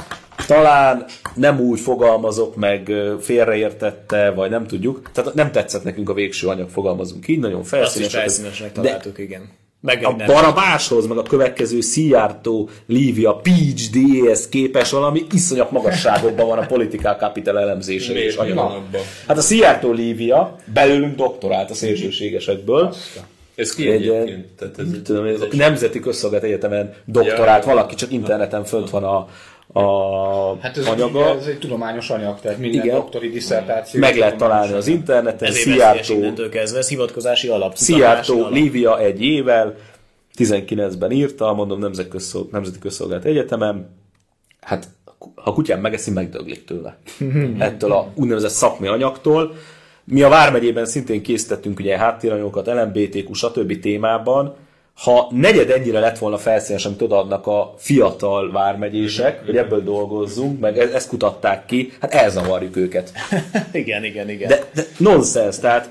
[0.48, 1.06] talán
[1.36, 5.10] nem úgy fogalmazok meg, félreértette, vagy nem tudjuk.
[5.14, 8.06] Tehát nem tetszett nekünk a végső anyag, fogalmazunk így, nagyon felszínes.
[8.06, 9.50] Azt is felszínesnek találtuk, de igen.
[9.84, 16.58] Meg a Barabáshoz, meg a következő Szijjártó, Lívia, Peach D-hez képes valami iszonyat magasságokban van
[16.58, 18.84] a politikál capital elemzése és anyaga.
[19.28, 22.96] Hát a Szijjártó Lívia belőlünk doktorált a szélsőségesekből.
[23.56, 24.46] Ez ki egy, egyébként?
[24.46, 29.04] Tehát ez, tudom, ez a Nemzeti Közszolgált Egyetemen doktorált, ja, valaki csak interneten fönt van
[29.04, 29.28] a,
[29.74, 31.30] a hát ez anyaga.
[31.30, 32.96] Egy, ez egy tudományos anyag, tehát minden Igen.
[32.96, 34.00] doktori diszertáció.
[34.00, 35.52] Meg lehet találni az interneten.
[35.52, 37.76] Szijjártó, kezdve, ez hivatkozási alap.
[37.76, 39.76] Szijjártó Lívia egy évvel,
[40.38, 41.80] 19-ben írta, mondom
[42.52, 43.96] Nemzeti Közszolgált Egyetemen,
[44.62, 44.88] hát
[45.36, 46.98] ha kutyám megeszi, megdöglik tőle.
[47.58, 49.56] Ettől a úgynevezett szakmai anyagtól.
[50.04, 53.80] Mi a Vármegyében szintén készítettünk ugye háttéranyagokat, LMBTQ, stb.
[53.80, 54.56] témában,
[54.96, 60.78] ha negyed ennyire lett volna felszínes, amit odaadnak a fiatal vármegyések, hogy ebből dolgozzunk, meg
[60.78, 63.12] e- ezt kutatták ki, hát elzavarjuk őket.
[63.72, 64.48] igen, igen, igen.
[64.48, 65.90] De, de nonsens, tehát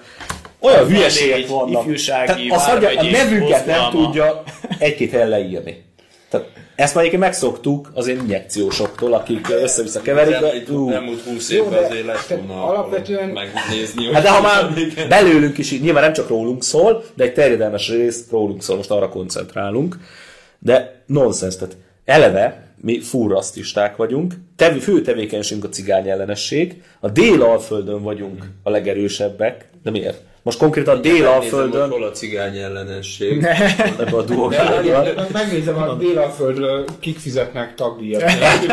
[0.60, 1.94] olyan hülyeségek vannak.
[1.94, 4.42] Tehát az, hogy a nevünket nem tudja
[4.78, 5.84] egy-két helyen leírni.
[6.32, 10.68] Tehát ezt már egyébként megszoktuk az én injekciósoktól, akik össze-vissza keverik.
[10.68, 14.12] Nem úgy 20 évben azért lett volna alapvetően megnézni.
[14.12, 14.74] Hát de ha már
[15.08, 19.08] belőlünk is, nyilván nem csak rólunk szól, de egy terjedelmes rész rólunk szól, most arra
[19.08, 19.96] koncentrálunk.
[20.58, 28.02] De nonsens, tehát eleve mi furrasztisták vagyunk, tev, fő tevékenységünk a cigány ellenesség, a délalföldön
[28.02, 30.22] vagyunk a legerősebbek, de miért?
[30.44, 31.90] Most konkrétan Délalföldön...
[31.90, 33.46] Hol a cigány ellenesség?
[33.98, 35.26] Ebben a durvságban.
[35.32, 38.22] Megnézem a Délalföldről, kik fizetnek tagdíjat.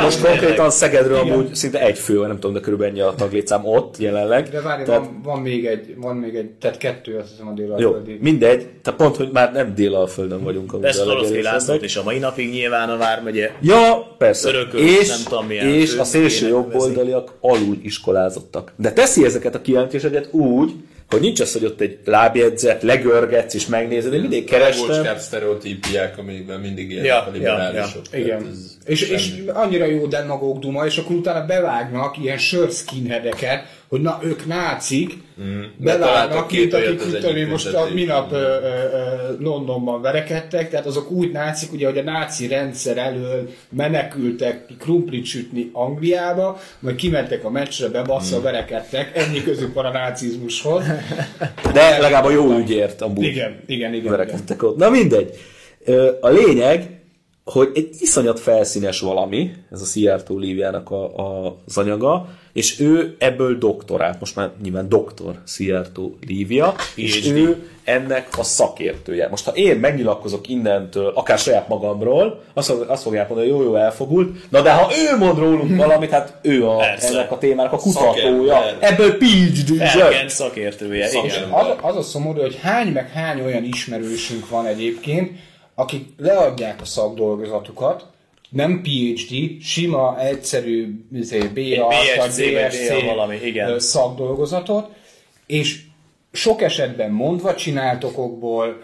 [0.02, 3.98] Most konkrétan Szegedről amúgy szinte egy fő, nem tudom, de körülbelül ennyi a taglétszám ott
[3.98, 4.50] jelenleg.
[4.50, 5.02] De várj, tehát...
[5.02, 8.12] van, van, még egy, van még egy, tehát kettő azt hiszem a Délalföldi.
[8.12, 10.76] Jó, mindegy, tehát pont, hogy már nem Délalföldön vagyunk.
[10.76, 13.52] De ezt Oroszki Lászlót és a mai napig nyilván a Vármegye.
[13.62, 14.50] Ja, persze.
[14.50, 18.74] Örököl, és, nem tudom milyen és a szélső jobboldaliak alul iskolázottak.
[18.76, 20.72] De teszi ezeket a kijelentéseket úgy,
[21.10, 25.16] hogy nincs az, hogy ott egy lábjegyzet, legörgetsz és megnézed, én mindig kerestem.
[25.16, 28.02] A sztereotípiák, amikben mindig ilyen ja, a liberálisok.
[28.12, 28.26] Ja, ja.
[28.26, 28.52] Igen.
[28.86, 34.46] És, és annyira jó demagóg duma, és akkor utána bevágnak ilyen sörskinheadeket, hogy na, ők
[34.46, 35.62] nácik, mm.
[35.78, 41.32] bevágnak, mint akik tudom, most a minap ö, ö, ö, Londonban verekedtek, tehát azok úgy
[41.32, 47.88] nácik, ugye, hogy a náci rendszer elől menekültek krumplit sütni Angliába, majd kimentek a meccsre,
[47.88, 48.44] bebassza, mm.
[48.44, 50.84] verekedtek, ennyi közük van a nácizmushoz.
[51.74, 54.70] De legalább a jó ügyért amúgy igen, igen, igen, verekedtek igen.
[54.70, 54.78] ott.
[54.78, 55.38] Na mindegy.
[56.22, 56.99] A lényeg,
[57.52, 63.16] hogy egy iszonyat felszínes valami, ez a Szijjártó Líviának a, a, az anyaga, és ő
[63.20, 69.28] ebből doktorát, most már nyilván doktor Szijjártó Lívia, és ő ennek a szakértője.
[69.30, 73.76] Most ha én megnyilatkozok innentől, akár saját magamról, azt, azt fogják mondani, hogy jó, jó,
[73.76, 77.78] elfogult, na de ha ő mond rólunk valamit, hát ő a, ennek a témának a
[77.78, 78.86] kutatója, Szakértő.
[78.86, 81.52] ebből phd szakértője, igen.
[81.52, 85.32] Az, az a szomorú, hogy hány meg hány olyan ismerősünk van egyébként,
[85.80, 88.06] akik leadják a szakdolgozatukat,
[88.50, 91.06] nem PhD, sima, egyszerű
[91.54, 93.80] BA, BSC, BSC valami, igen.
[93.80, 94.90] szakdolgozatot,
[95.46, 95.82] és
[96.32, 98.82] sok esetben mondva csinált okokból,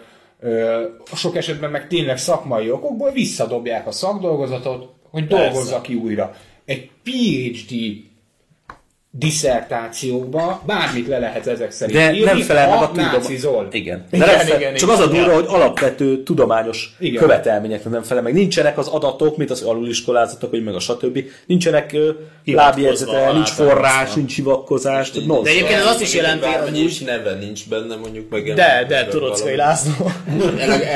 [1.14, 6.34] sok esetben meg tényleg szakmai okokból visszadobják a szakdolgozatot, hogy dolgozza ki újra.
[6.64, 7.74] Egy PhD
[9.18, 13.68] diszertációkba bármit le lehet ezek szerint De írni, nem felel meg a tudomány.
[13.70, 14.04] Igen.
[14.10, 14.60] De igen, nem fel...
[14.60, 17.22] igen, Csak igen, az a durva, hogy alapvető tudományos igen.
[17.22, 18.32] követelményeknek nem felel meg.
[18.32, 21.24] Nincsenek az adatok, mint az aluliskolázatok, vagy meg a stb.
[21.46, 21.96] Nincsenek
[22.44, 25.10] lábjegyzete, nincs forrás, nincs hivatkozás.
[25.10, 28.54] De, de egyébként ez azt is jelenti, hogy nincs neve, nincs benne mondjuk meg.
[28.54, 29.92] De, de Turockai László.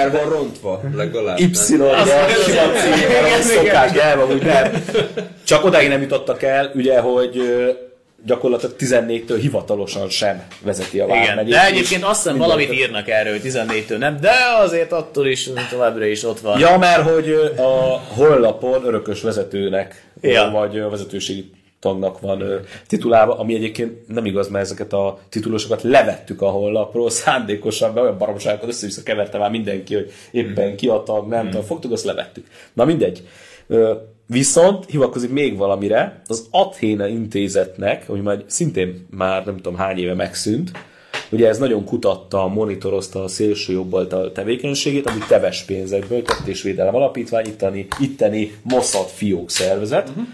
[0.00, 1.38] El van rontva, legalább.
[1.38, 2.08] Y, szokás,
[3.92, 4.84] el van, úgy nem.
[5.44, 7.40] Csak odáig nem jutottak el, ugye, hogy
[8.24, 11.46] gyakorlatilag 14-től hivatalosan sem vezeti a vármegyét.
[11.46, 16.04] Igen, de egyébként azt hiszem valamit írnak erről, 14-től nem, de azért attól is továbbra
[16.04, 16.58] is ott van.
[16.58, 20.50] Ja, mert hogy a honlapon örökös vezetőnek, ja.
[20.50, 22.44] vagy vezetőségi tagnak van
[22.86, 28.18] titulálva, ami egyébként nem igaz, mert ezeket a titulosokat levettük a honlapról, szándékosan, mert olyan
[28.18, 31.48] baromságokat össze-vissza keverte már mindenki, hogy éppen ki a tag, nem mm.
[31.48, 32.46] tudom, fogtuk, azt levettük.
[32.72, 33.22] Na mindegy.
[34.32, 40.14] Viszont hivatkozik még valamire, az Athéna intézetnek, ami már szintén már nem tudom hány éve
[40.14, 40.70] megszűnt,
[41.30, 47.86] ugye ez nagyon kutatta, monitorozta a szélső jobboldal tevékenységét, ami teves pénzekből, tettésvédelem alapítvány, itteni,
[48.00, 50.24] itteni Mossad fiók szervezet, uh-huh.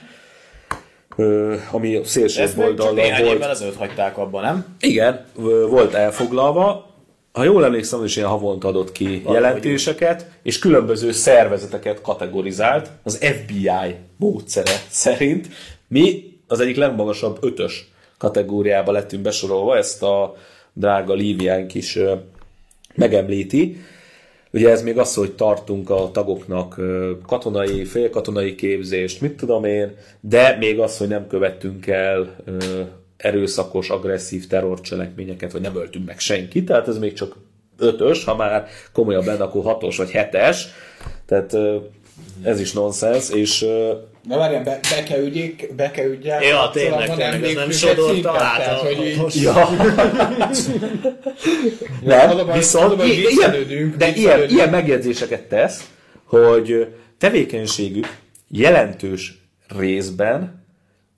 [1.16, 3.02] Ö, ami szélső jobboldal volt.
[3.02, 4.76] Néhány évvel ezelőtt hagyták abban, nem?
[4.80, 5.24] Igen,
[5.68, 6.85] volt elfoglalva,
[7.36, 13.16] ha jól emlékszem, is ilyen havonta adott ki Valahogy jelentéseket, és különböző szervezeteket kategorizált az
[13.16, 15.48] FBI módszere szerint.
[15.88, 20.36] Mi az egyik legmagasabb ötös kategóriába lettünk besorolva, ezt a
[20.72, 21.98] drága Líviánk is
[22.94, 23.76] megemlíti.
[24.52, 26.80] Ugye ez még az, hogy tartunk a tagoknak
[27.26, 32.36] katonai, félkatonai képzést, mit tudom én, de még az, hogy nem követtünk el
[33.16, 37.36] erőszakos, agresszív terrorcselekményeket, vagy nem öltünk meg senkit, tehát ez még csak
[37.78, 40.68] ötös, ha már komolyabban, akkor hatos vagy hetes,
[41.26, 41.56] tehát
[42.42, 43.66] ez is nonsens, és
[44.28, 46.42] Na várjál, be, be kell ügyék, be kell ügyel.
[46.42, 48.78] Ja, tényleg, tényleg, ez nem sodorta át.
[48.78, 49.42] hogy így...
[49.42, 49.68] Ja.
[52.36, 55.90] nem, viszont ilyen, de ilyen, ilyen megjegyzéseket tesz,
[56.24, 56.86] hogy
[57.18, 58.16] tevékenységük
[58.48, 59.38] jelentős
[59.78, 60.55] részben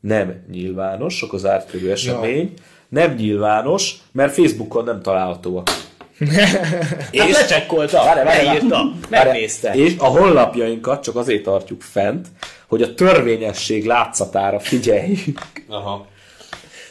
[0.09, 2.63] nem nyilvános, sok az ártkörű esemény, ja.
[2.89, 5.69] nem nyilvános, mert Facebookon nem találhatóak.
[7.11, 9.73] és hát lecsekkolta, várj, várj, leírta, megnézte.
[9.75, 12.27] És a honlapjainkat csak azért tartjuk fent,
[12.69, 15.41] hogy a törvényesség látszatára figyeljünk.
[15.69, 16.07] Aha.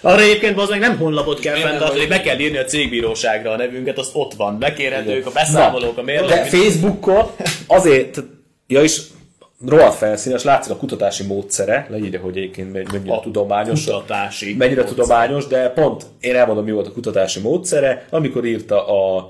[0.01, 3.97] Arra egyébként az meg nem honlapot kell fenntartani, be kell írni a cégbíróságra a nevünket,
[3.97, 4.60] az ott van.
[4.60, 6.30] Bekérhetők a beszámolók, a mérlek.
[6.30, 7.25] De Facebookon
[7.67, 8.23] azért,
[8.67, 9.01] ja is
[9.65, 13.86] rohadt felszínes, látszik a kutatási módszere, leírja, hogy egyébként mennyire a tudományos.
[13.86, 14.98] Kutatási mennyire módszer.
[14.98, 19.26] tudományos, de pont én elmondom, mi volt a kutatási módszere, amikor írta a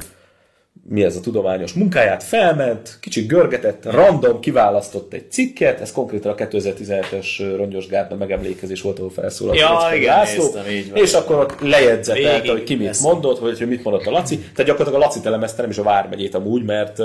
[0.89, 6.36] mi ez a tudományos munkáját, felment, kicsit görgetett, random kiválasztott egy cikket, ez konkrétan a
[6.36, 11.04] 2017-es Rongyos Gárda megemlékezés volt, ahol felszólalt ja, igen, László, néztem, így van.
[11.04, 14.38] és akkor ott lejegyzetelte, hogy ki mit mondott, vagy hogy mit mondott a Laci.
[14.38, 17.00] Tehát gyakorlatilag a Laci elemezte nem is a Vármegyét amúgy, mert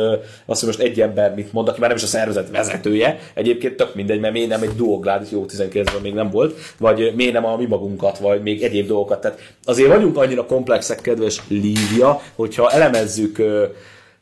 [0.46, 3.76] azt, hogy most egy ember mit mond, aki már nem is a szervezet vezetője, egyébként
[3.76, 7.44] tök mindegy, mert miért nem egy duoglád, jó 19-ben még nem volt, vagy miért nem
[7.44, 9.20] a mi magunkat, vagy még egyéb dolgokat.
[9.20, 13.42] Tehát azért vagyunk annyira komplexek, kedves Lívia, hogyha elemezzük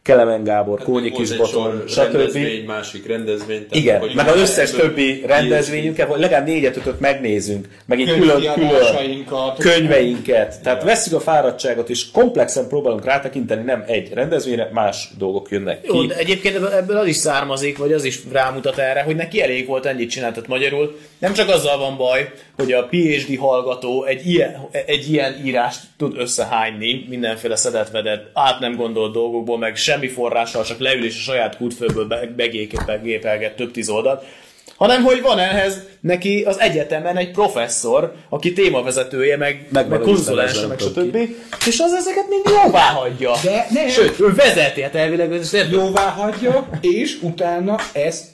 [0.03, 2.13] Kelemen Gábor, hát Kónyi Kisboton, stb.
[2.13, 3.67] Rendezvény, másik rendezvény.
[3.69, 8.53] Tehát Igen, meg az összes többi rendezvényünket, vagy legalább négyet, ötöt megnézünk, meg egy külön,
[8.53, 9.25] külön
[9.59, 10.63] könyveinket.
[10.63, 15.97] Tehát vesszük a fáradtságot, és komplexen próbálunk rátekinteni, nem egy rendezvényre, más dolgok jönnek ki.
[15.97, 19.67] Jó, de egyébként ebből az is származik, vagy az is rámutat erre, hogy neki elég
[19.67, 20.99] volt ennyit csináltat magyarul.
[21.19, 26.19] Nem csak azzal van baj, hogy a PhD hallgató egy ilyen, egy ilyen írást tud
[26.19, 31.57] összehányni, mindenféle szedetvedett, át nem gondolt dolgokból, meg semmi forrással, csak leül és a saját
[31.57, 32.07] kútfőből
[32.87, 34.25] begépelget több tíz oldalt,
[34.77, 40.67] hanem hogy van ehhez neki az egyetemen egy professzor, aki témavezetője, meg, meg, meg konzulense,
[40.67, 41.17] meg stb.
[41.67, 43.33] És az ezeket mind jóvá hagyja.
[43.43, 43.89] De nem.
[43.89, 48.25] Sőt, ő vezeti, hát elvileg ez jóvá hagyja, és utána ezt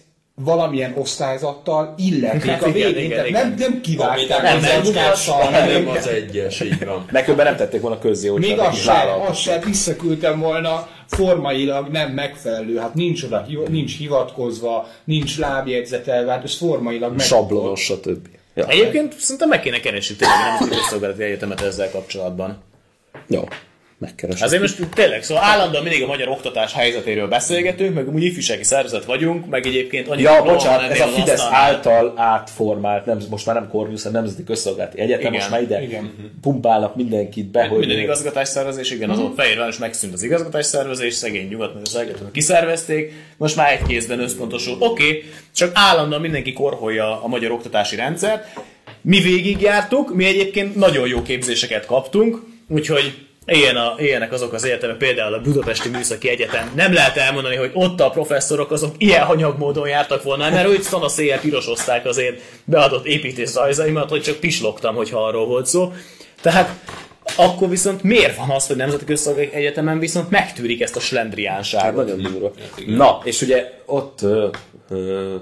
[0.45, 2.89] valamilyen osztályzattal illetik hát a végén.
[2.89, 3.49] Igen, igen, igen.
[3.49, 4.83] Nem, nem kivágták nem, nem,
[5.51, 7.05] nem, nem az egyes, így van.
[7.11, 12.11] Legkülönben nem tették volna közzé, hogy Még azt sem, azt sem visszaküldtem volna formailag nem
[12.11, 17.27] megfelelő, hát nincs oda, nincs hivatkozva, nincs lábjegyzetelve, hát ez formailag meg.
[17.27, 18.29] Sablonos, stb.
[18.55, 18.67] Ja.
[18.67, 20.39] Egyébként szerintem meg kéne keresni tényleg
[20.91, 22.63] nem az egyetemet ezzel kapcsolatban.
[23.27, 23.45] Jó
[23.99, 24.43] megkeresett.
[24.43, 29.05] Azért most tényleg, szóval állandóan mindig a magyar oktatás helyzetéről beszélgetünk, meg úgy ifjúsági szervezet
[29.05, 30.35] vagyunk, meg egyébként annyira...
[30.35, 31.55] Ja, bocsánat, ez a Fidesz aztán...
[31.55, 35.83] által átformált, nem, most már nem Corvinus, hanem Nemzeti Közszolgálati Egyetem, igen, most már ide
[35.83, 36.13] igen.
[36.41, 37.79] pumpálnak mindenkit be, hogy...
[37.79, 39.39] Minden igazgatás szervezés, igen, azon uh-huh.
[39.39, 44.77] Fehérvár is megszűnt az igazgatás szervezés, szegény nyugat az kiszervezték, most már egy kézben összpontosul.
[44.79, 45.23] Oké, okay,
[45.55, 48.47] csak állandóan mindenki korholja a magyar oktatási rendszert.
[49.01, 54.97] Mi végigjártuk, mi egyébként nagyon jó képzéseket kaptunk, úgyhogy Ilyen a, ilyenek azok az egyetemek,
[54.97, 56.71] például a Budapesti Műszaki Egyetem.
[56.75, 60.83] Nem lehet elmondani, hogy ott a professzorok azok ilyen hanyag módon jártak volna, mert őt
[60.83, 65.93] szana széjjel pirosozták azért beadott építész rajzaimat, hogy csak pislogtam, hogyha arról volt szó.
[66.41, 66.71] Tehát
[67.37, 71.85] akkor viszont miért van az, hogy Nemzeti Közszolgálati Egyetemen viszont megtűrik ezt a slendriánságot?
[71.85, 72.53] Hát nagyon durva.
[72.87, 74.49] Na, és ugye ott ö,
[74.91, 75.35] ö,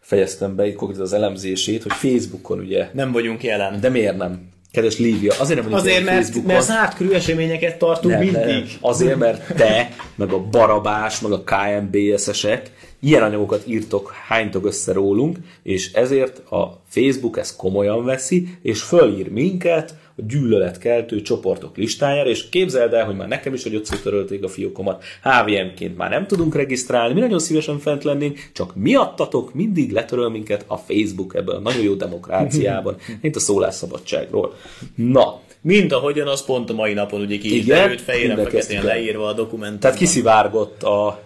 [0.00, 2.88] fejeztem be itt az elemzését, hogy Facebookon ugye...
[2.92, 3.80] Nem vagyunk jelen.
[3.80, 4.54] De miért nem?
[4.76, 6.52] Kedves Lívia, azért nem Azért, mert, Facebookon.
[6.52, 8.44] mert zárt körű eseményeket tartunk nem, mindig.
[8.46, 8.64] Nem.
[8.80, 12.70] Azért, mert te, meg a Barabás, meg a KMBS-esek
[13.06, 19.30] ilyen anyagokat írtok, hánytok össze rólunk, és ezért a Facebook ezt komolyan veszi, és fölír
[19.30, 24.44] minket, a gyűlöletkeltő csoportok listájára, és képzeld el, hogy már nekem is, hogy ott törölték
[24.44, 29.92] a fiókomat, HVM-ként már nem tudunk regisztrálni, mi nagyon szívesen fent lennénk, csak miattatok mindig
[29.92, 34.54] letöröl minket a Facebook ebben a nagyon jó demokráciában, mint a szólásszabadságról.
[34.94, 39.26] Na, mint ahogyan az pont a mai napon ugye ki is derült fehéren feketén leírva
[39.26, 39.80] a dokumentumban.
[39.80, 41.25] Tehát kiszivárgott a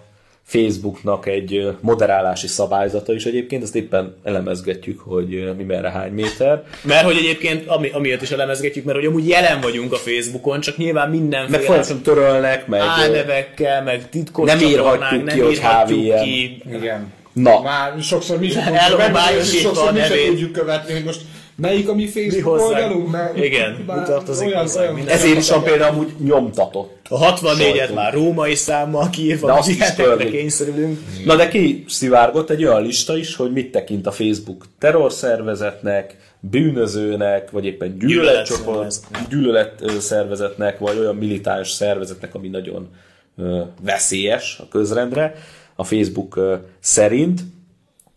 [0.51, 6.65] Facebooknak egy moderálási szabályzata is egyébként, ezt éppen elemezgetjük, hogy mi merre hány méter.
[6.83, 10.77] Mert hogy egyébként, ami, amiért is elemezgetjük, mert hogy amúgy jelen vagyunk a Facebookon, csak
[10.77, 11.57] nyilván mindenféle...
[11.57, 12.81] Meg folyamatosan törölnek, meg...
[12.81, 16.23] Álnevekkel, meg titkos Nem írhatjuk ki, hogy HVM.
[16.23, 16.63] ki.
[16.73, 17.13] Igen.
[17.33, 20.27] Na, Már sokszor mi sem Elhomályosítva sokszor a mi sem nevét.
[20.27, 21.21] tudjuk követni, hogy most
[21.61, 25.95] melyik a mi Facebook oldalunk, Igen, már tartozik olyan, hozzánk olyan, ezért is van például
[25.95, 27.07] amúgy nyomtatott.
[27.09, 27.95] A 64-et Sajtó.
[27.95, 30.31] már római számmal kiírva, De hogy azt is ilyenekre törlik.
[30.31, 30.99] kényszerülünk.
[31.25, 37.51] Na de ki szivárgott egy olyan lista is, hogy mit tekint a Facebook terrorszervezetnek, bűnözőnek,
[37.51, 40.79] vagy éppen gyűlöletcsoport, Gyűlöletszervezetnek.
[40.79, 42.89] vagy olyan militáns szervezetnek, ami nagyon
[43.83, 45.35] veszélyes a közrendre,
[45.77, 46.41] a Facebook
[46.81, 47.41] szerint.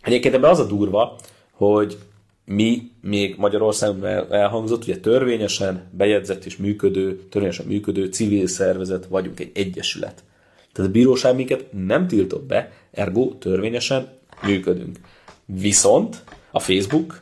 [0.02, 1.16] Egyébként ebben az a durva,
[1.52, 1.98] hogy
[2.46, 9.40] mi még Magyarországon el- elhangzott, ugye törvényesen bejegyzett és működő, törvényesen működő civil szervezet vagyunk,
[9.40, 10.24] egy egyesület.
[10.72, 14.08] Tehát a bíróság minket nem tiltott be, ergo törvényesen
[14.44, 15.00] működünk.
[15.46, 17.22] Viszont a Facebook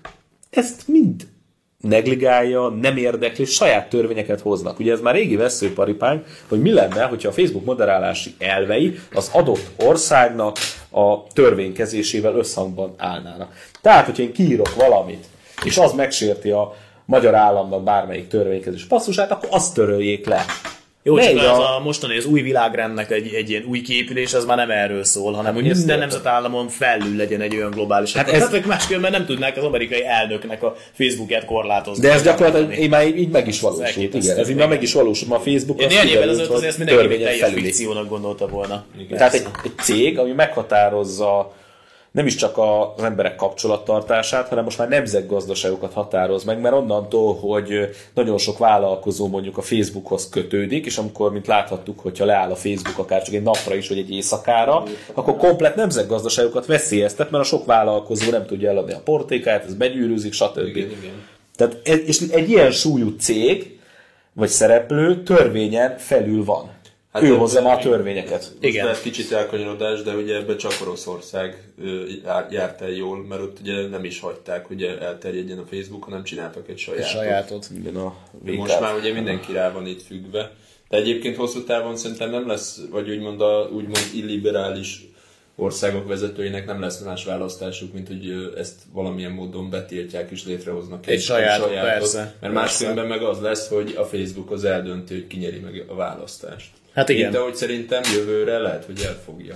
[0.49, 1.27] ezt mind
[1.81, 4.79] negligálja, nem érdekli, saját törvényeket hoznak.
[4.79, 9.71] Ugye ez már régi veszőparipánk, hogy mi lenne, hogyha a Facebook moderálási elvei az adott
[9.77, 10.57] országnak
[10.91, 13.53] a törvénykezésével összhangban állnának.
[13.81, 15.25] Tehát, hogyha én kiírok valamit,
[15.63, 16.73] és az megsérti a
[17.05, 20.45] magyar államnak bármelyik törvénykezés passzusát, akkor azt töröljék le.
[21.03, 24.33] Jó, csak Megy ez a- a mostani az új világrendnek egy, egy ilyen új kiépülés,
[24.33, 28.13] az már nem erről szól, hanem hogy minden nemzetállamon felül legyen egy olyan globális.
[28.13, 28.49] Hát ez- ez...
[28.49, 32.07] Tehát másképpen nem tudnák az amerikai elnöknek a Facebookját korlátozni.
[32.07, 34.13] De ez gyakorlatilag én már így meg is valósult.
[34.13, 35.29] Igen, ez így már meg is valósult.
[35.29, 38.83] Ma a Facebook Én az néhány évvel ezelőtt azért ezt mindenki teljes fikciónak gondolta volna.
[39.09, 41.53] Tehát egy, egy cég, ami meghatározza
[42.11, 47.89] nem is csak az emberek kapcsolattartását, hanem most már nemzetgazdaságokat határoz meg, mert onnantól, hogy
[48.13, 52.97] nagyon sok vállalkozó mondjuk a Facebookhoz kötődik, és amikor, mint láthattuk, hogyha leáll a Facebook
[52.97, 54.83] akár csak egy napra is, vagy egy éjszakára,
[55.13, 60.33] akkor komplet nemzetgazdaságokat veszélyeztet, mert a sok vállalkozó nem tudja eladni a portékáját, ez begyűrűzik,
[60.33, 60.57] stb.
[60.57, 61.23] Igen, igen.
[61.55, 63.79] Tehát és egy ilyen súlyú cég,
[64.33, 66.69] vagy szereplő törvényen felül van.
[67.11, 68.51] Hát ő hozza már a törvényeket.
[68.59, 68.85] Igen.
[68.85, 71.71] lehet kicsit elkanyarodás, de ugye ebben csak Oroszország
[72.49, 76.69] járt el jól, mert ott ugye nem is hagyták, hogy elterjedjen a Facebook, hanem csináltak
[76.69, 77.09] egy sajátot.
[77.09, 77.67] Sajátot.
[77.75, 80.51] Igen, a Most már ugye mindenki rá van itt függve.
[80.89, 85.10] De egyébként hosszú távon szerintem nem lesz, vagy úgymond a úgymond illiberális
[85.61, 91.21] országok vezetőinek nem lesz más választásuk, mint hogy ezt valamilyen módon betiltják és létrehoznak Egy
[91.21, 92.35] sajátot, persze.
[92.39, 96.69] Mert máskülönben meg az lesz, hogy a Facebook az eldönti, hogy kinyeri meg a választást.
[96.93, 97.31] Hát igen.
[97.31, 99.55] De hogy szerintem jövőre lehet, hogy elfogja.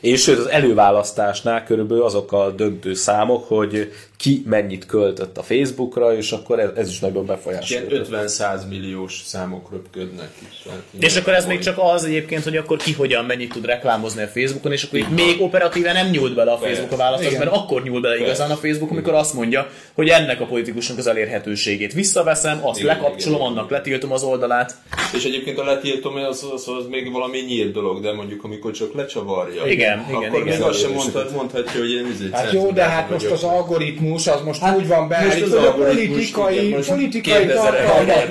[0.00, 6.16] És sőt, az előválasztásnál körülbelül azok a döntő számok, hogy ki mennyit költött a Facebookra,
[6.16, 8.04] és akkor ez, ez is nagyon Ilyen befolyásolja.
[8.10, 10.62] 50-100 milliós számok röpködnek itt.
[10.64, 14.22] Tehát És akkor ez még csak az egyébként, hogy akkor ki hogyan mennyit tud reklámozni
[14.22, 17.50] a Facebookon, és akkor itt még operatíven nem nyúlt bele a Facebook a választás, mert
[17.50, 21.92] akkor nyúl bele igazán a Facebook, amikor azt mondja, hogy ennek a politikusnak az elérhetőségét
[21.92, 24.74] visszaveszem, azt Igen, lekapcsolom, igen, annak letiltom az oldalát.
[25.14, 28.94] És egyébként a letiltom, az, az, az még valami nyílt dolog, de mondjuk amikor csak
[28.94, 29.66] lecsavarja.
[29.66, 30.58] Igen, igen, akkor igen.
[30.58, 34.40] még azt sem mondhat, mondhatja, hogy én Hát jó, de hát most az algoritmus az
[34.44, 38.28] most úgy van beállítva, most az a algoritmus, politikai, igen, politikai 2000 tartalmat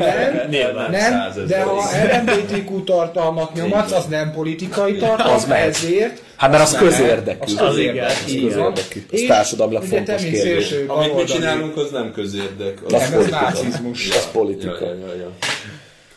[0.49, 1.47] nem, nem, 100 ezer.
[1.47, 1.82] de ha
[2.17, 5.59] LMBTQ tartalmat nyomatsz, az nem politikai Az tartalom, megy.
[5.67, 6.91] ezért Hát mert az nem megy.
[6.91, 7.39] közérdekű.
[7.39, 8.05] Az Az közérdekű.
[8.07, 9.05] Az közérdekű.
[9.11, 10.73] Az te, fontos kérdés.
[10.88, 12.77] Amit mi csinálunk, az nem közérdek.
[12.86, 13.39] Az Nem, ez politika.
[13.41, 14.09] nácizmus.
[14.09, 14.86] Az politika.
[14.86, 15.32] Ja, ja, ja.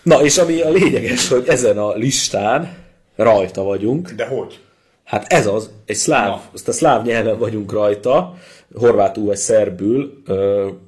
[0.03, 2.77] Na, és ami a lényeges, hogy ezen a listán
[3.17, 4.59] rajta vagyunk, De hogy?
[5.05, 6.41] Hát ez az, egy szláv, Na.
[6.55, 8.35] azt a szláv nyelven vagyunk rajta,
[8.75, 10.23] horvátul vagy szerbül,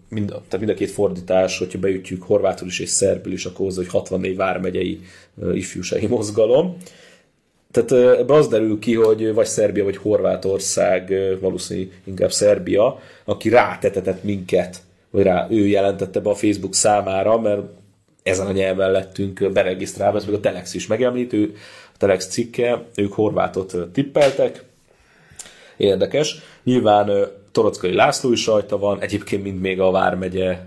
[0.09, 3.77] mind, tehát mind a két fordítás, hogyha beütjük horvátul is és szerbül is, akkor hozzá,
[3.77, 5.01] hogy 64 vármegyei
[5.55, 6.77] ifjúsági mozgalom.
[7.71, 14.23] Tehát ebbe az derül ki, hogy vagy Szerbia, vagy Horvátország, valószínűleg inkább Szerbia, aki rátetetett
[14.23, 17.63] minket, vagy rá ő jelentette be a Facebook számára, mert
[18.23, 21.55] ezen a nyelven lettünk beregisztrálva, ez meg a Telex is megemlítő,
[21.95, 24.65] a Telex cikke, ők horvátot tippeltek,
[25.77, 26.39] Érdekes.
[26.65, 27.11] Nyilván
[27.55, 30.59] Torockai László is rajta van, egyébként mind még a Vármegye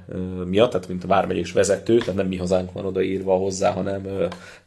[0.45, 4.07] miatt, tehát mint a Vármegyés vezető, tehát nem mi hazánk van odaírva hozzá, hanem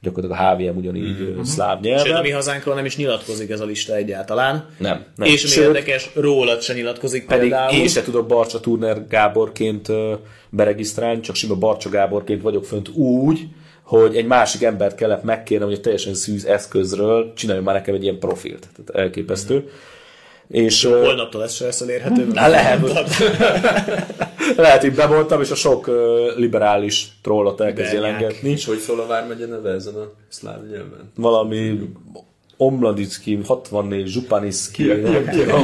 [0.00, 1.42] gyakorlatilag a HVM ugyanígy mm-hmm.
[1.42, 2.32] szláv Sőt, a mi nyelven.
[2.32, 4.68] hazánkról nem is nyilatkozik ez a lista egyáltalán.
[4.78, 5.28] Nem, nem.
[5.28, 7.72] És ami Sőt, érdekes, rólad se nyilatkozik pedig például.
[7.72, 9.88] én se tudok Barcsa Turner Gáborként
[10.50, 13.40] beregisztrálni, csak sima Barcsa Gáborként vagyok fönt úgy,
[13.82, 18.02] hogy egy másik embert kellett megkérnem, hogy egy teljesen szűz eszközről csináljon már nekem egy
[18.02, 18.68] ilyen profilt.
[18.76, 19.70] Tehát elképesztő.
[20.50, 22.28] És, ö, Holnaptól ez se lesz elérhető.
[22.34, 22.80] Hát lehet.
[24.56, 25.90] Lehet, hogy bemondtam, és a sok
[26.36, 28.50] liberális trollat elkezd jelengetni.
[28.50, 31.12] És hogy szól a Vármegye neve ezen a szláv nyelven?
[31.16, 31.78] Valami
[32.56, 34.88] Omladicki, 64, Zsupaniszki,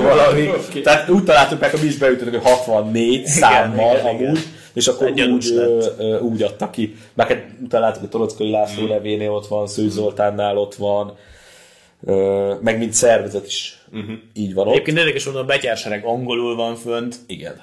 [0.03, 0.51] valami.
[0.83, 4.37] Tehát úgy találtuk meg, hogy mi is beütöttük, hogy 64 számmal igen, amúgy, igen.
[4.73, 6.21] és akkor Egy úgy, lett.
[6.21, 6.97] úgy adta ki.
[7.15, 11.17] Meg hát találtuk, hogy Torockai László nevénél ott van, Szőcs Zoltánnál ott van,
[12.61, 13.85] meg mint szervezet is
[14.35, 14.73] így van ott.
[14.73, 17.17] Egyébként érdekes mondom, a betyársereg angolul van fönt.
[17.27, 17.61] Igen.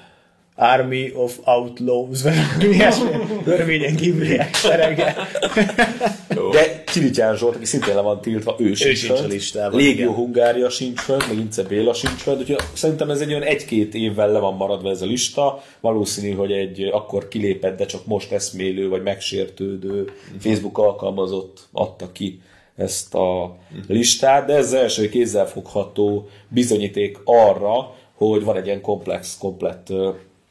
[0.56, 3.08] Army of Outlaws, vagy valami ilyesmi.
[3.44, 5.16] Örvényen kívüliek serege.
[6.52, 10.14] De Kirityán Zsolt, aki szintén le van tiltva, ő sincs, sincs a listában, Légió igen.
[10.14, 14.32] Hungária sincs fönt, meg Ince Béla sincs fönt, úgyhogy szerintem ez egy olyan egy-két évvel
[14.32, 15.62] le van maradva ez a lista.
[15.80, 22.40] Valószínű, hogy egy akkor kilépett, de csak most eszmélő vagy megsértődő Facebook alkalmazott adta ki
[22.76, 23.56] ezt a
[23.88, 29.92] listát, de ez az első kézzelfogható bizonyíték arra, hogy van egy ilyen komplex, komplett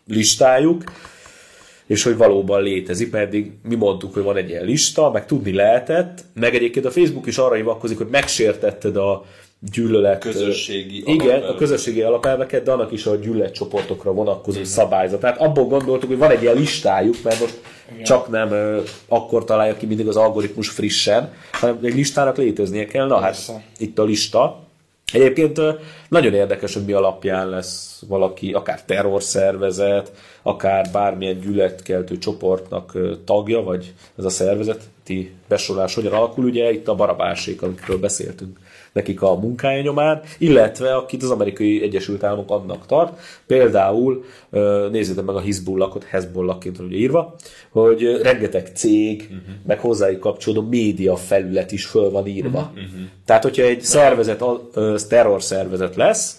[0.07, 0.83] listájuk,
[1.85, 6.23] és hogy valóban létezik, pedig mi mondtuk, hogy van egy ilyen lista, meg tudni lehetett,
[6.33, 9.25] meg egyébként a Facebook is arra hivatkozik, hogy megsértetted a
[9.71, 10.21] gyűlölet...
[10.21, 11.49] Közösségi Igen, alapelveket.
[11.49, 15.19] a közösségi alapelveket, de annak is a gyűlöletcsoportokra vonatkozó szabályzat.
[15.19, 17.61] Tehát abból gondoltuk, hogy van egy ilyen listájuk, mert most
[17.91, 18.03] Igen.
[18.03, 23.07] csak nem ö, akkor találja ki mindig az algoritmus frissen, hanem egy listának léteznie kell.
[23.07, 23.63] Na hát, Persze.
[23.77, 24.61] itt a lista.
[25.13, 25.61] Egyébként
[26.09, 30.11] nagyon érdekes, hogy mi alapján lesz valaki, akár terrorszervezet,
[30.41, 36.45] akár bármilyen gyűlöletkeltő csoportnak tagja, vagy ez a szervezeti besorolás hogyan alakul.
[36.45, 38.57] Ugye itt a barabásék, amikről beszéltünk
[38.93, 43.19] nekik a munkája nyomán, illetve akit az amerikai Egyesült Államok annak tart.
[43.47, 44.23] Például
[44.91, 47.35] nézzétek meg a Hizbullahot, Hezbollahként van ugye írva,
[47.69, 49.55] hogy rengeteg cég, uh-huh.
[49.67, 52.71] meg hozzájuk kapcsolódó média felület is föl van írva.
[52.73, 52.89] Uh-huh.
[53.25, 54.43] Tehát, hogyha egy szervezet,
[55.07, 56.37] terror szervezet lesz,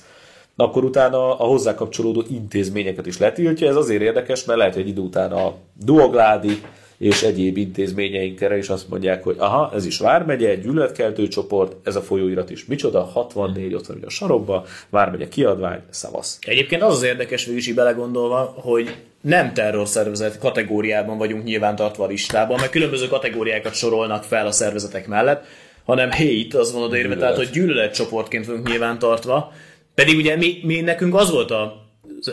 [0.57, 3.69] akkor utána a hozzá kapcsolódó intézményeket is letiltja.
[3.69, 6.63] Ez azért érdekes, mert lehet, hogy egy idő után a Duogládi
[6.99, 11.97] és egyéb intézményeinkre is azt mondják, hogy aha, ez is Vármegye, egy gyűlöletkeltő csoport, ez
[11.97, 16.39] a folyóirat is micsoda, 64, ott van a sarokba, Vármegye kiadvány, szavasz.
[16.41, 22.05] Egyébként az az érdekes végül is így belegondolva, hogy nem terrorszervezet kategóriában vagyunk nyilván tartva
[22.05, 25.45] a listában, mert különböző kategóriákat sorolnak fel a szervezetek mellett,
[25.85, 29.53] hanem hate, az van odaírva, tehát hogy gyűlöletcsoportként vagyunk nyilván tartva,
[29.95, 31.84] pedig ugye mi, mi nekünk az volt a,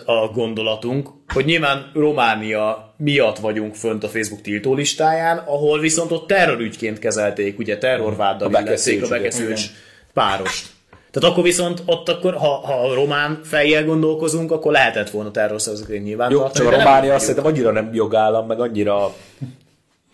[0.06, 6.28] a gondolatunk, hogy nyilván Románia miatt vagyunk fönt a Facebook tiltó listáján, ahol viszont ott
[6.28, 9.08] terrorügyként kezelték, ugye terrorváddal illették a.
[9.08, 9.66] Bekeszőcs
[10.14, 10.66] párost.
[11.12, 16.04] Tehát akkor viszont ott akkor, ha, ha a román fejjel gondolkozunk, akkor lehetett volna terrorszervezetként
[16.04, 19.14] nyilván Jó, tartani, csak a Románia azt szerintem annyira nem jogállam, meg annyira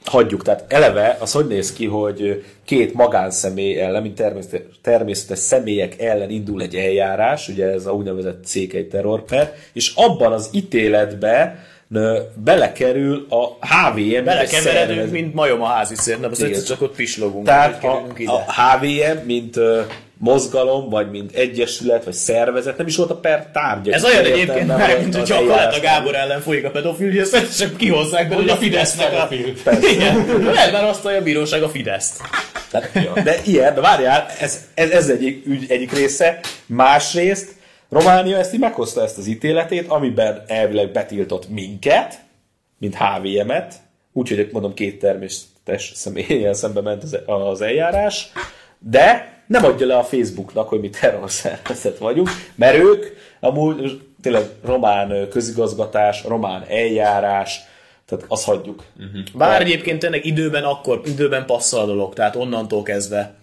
[0.08, 0.43] hagyjuk.
[0.43, 6.30] Tehát eleve az hogy néz ki, hogy két magánszemély ellen, mint természetes, természetes személyek ellen
[6.30, 11.66] indul egy eljárás, ugye ez a úgynevezett székely terrorper, és abban az ítéletbe
[12.36, 17.45] belekerül a HVM Belekeveredünk, mint majom a házi szérnek, az egyszer csak ott pislogunk.
[17.45, 19.60] Tehát a, a HVM, mint
[20.20, 23.93] mozgalom, vagy mint egyesület, vagy szervezet, nem is volt a per tárgya.
[23.93, 25.45] Ez olyan egyébként, mert volt mint hogyha a.
[25.45, 27.26] Kaleta Gábor ellen folyik a pedofília,
[27.57, 29.28] csak kihozzák belőle a Fidesznek a...
[29.63, 29.89] Persze.
[29.91, 30.15] Igen,
[30.72, 32.22] már azt a bíróság a Fideszt.
[32.72, 36.39] Tehát, de ilyen, de várjál, ez, ez, ez egyik, ügy, egyik része.
[36.65, 37.55] Másrészt
[37.89, 42.20] Románia ezt így meghozta ezt az ítéletét, amiben elvileg betiltott minket,
[42.78, 43.74] mint HVM-et,
[44.13, 48.32] úgyhogy mondom két természetes személyen szembe ment az, az eljárás,
[48.80, 53.05] de nem adja le a Facebooknak, hogy mi terrorszervezet vagyunk, mert ők
[53.39, 57.59] amúgy tényleg román közigazgatás, román eljárás,
[58.05, 58.84] tehát azt hagyjuk.
[58.97, 59.21] Uh-huh.
[59.34, 63.36] Bár egyébként tényleg időben akkor, időben passzol a dolog, tehát onnantól kezdve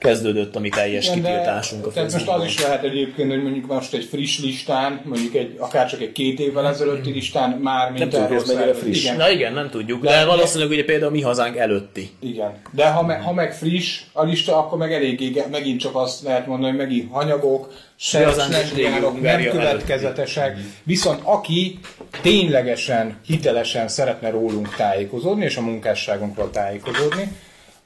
[0.00, 3.42] kezdődött a mi teljes Igen, de- kitiltásunk a Tehát most az is lehet egyébként, hogy
[3.42, 7.92] mondjuk most egy friss listán, mondjuk egy, akár csak egy két évvel ezelőtti listán már
[7.92, 9.02] mint tudjuk, ez mennyire friss.
[9.02, 12.10] Igen, Na igen, nem tudjuk, de valószínűleg ugye például mi hazánk előtti.
[12.20, 12.52] igen.
[12.72, 16.46] De ha, me, ha meg friss a lista, akkor meg eléggé, megint csak azt lehet
[16.46, 17.72] mondani, hogy megint hanyagok,
[18.12, 20.56] régió nem következetesek.
[20.82, 21.78] Viszont aki
[22.22, 27.32] ténylegesen, hitelesen szeretne rólunk tájékozódni, és a munkásságunkról tájékozódni,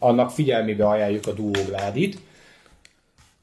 [0.04, 2.18] annak figyelmébe ajánljuk a duógládit.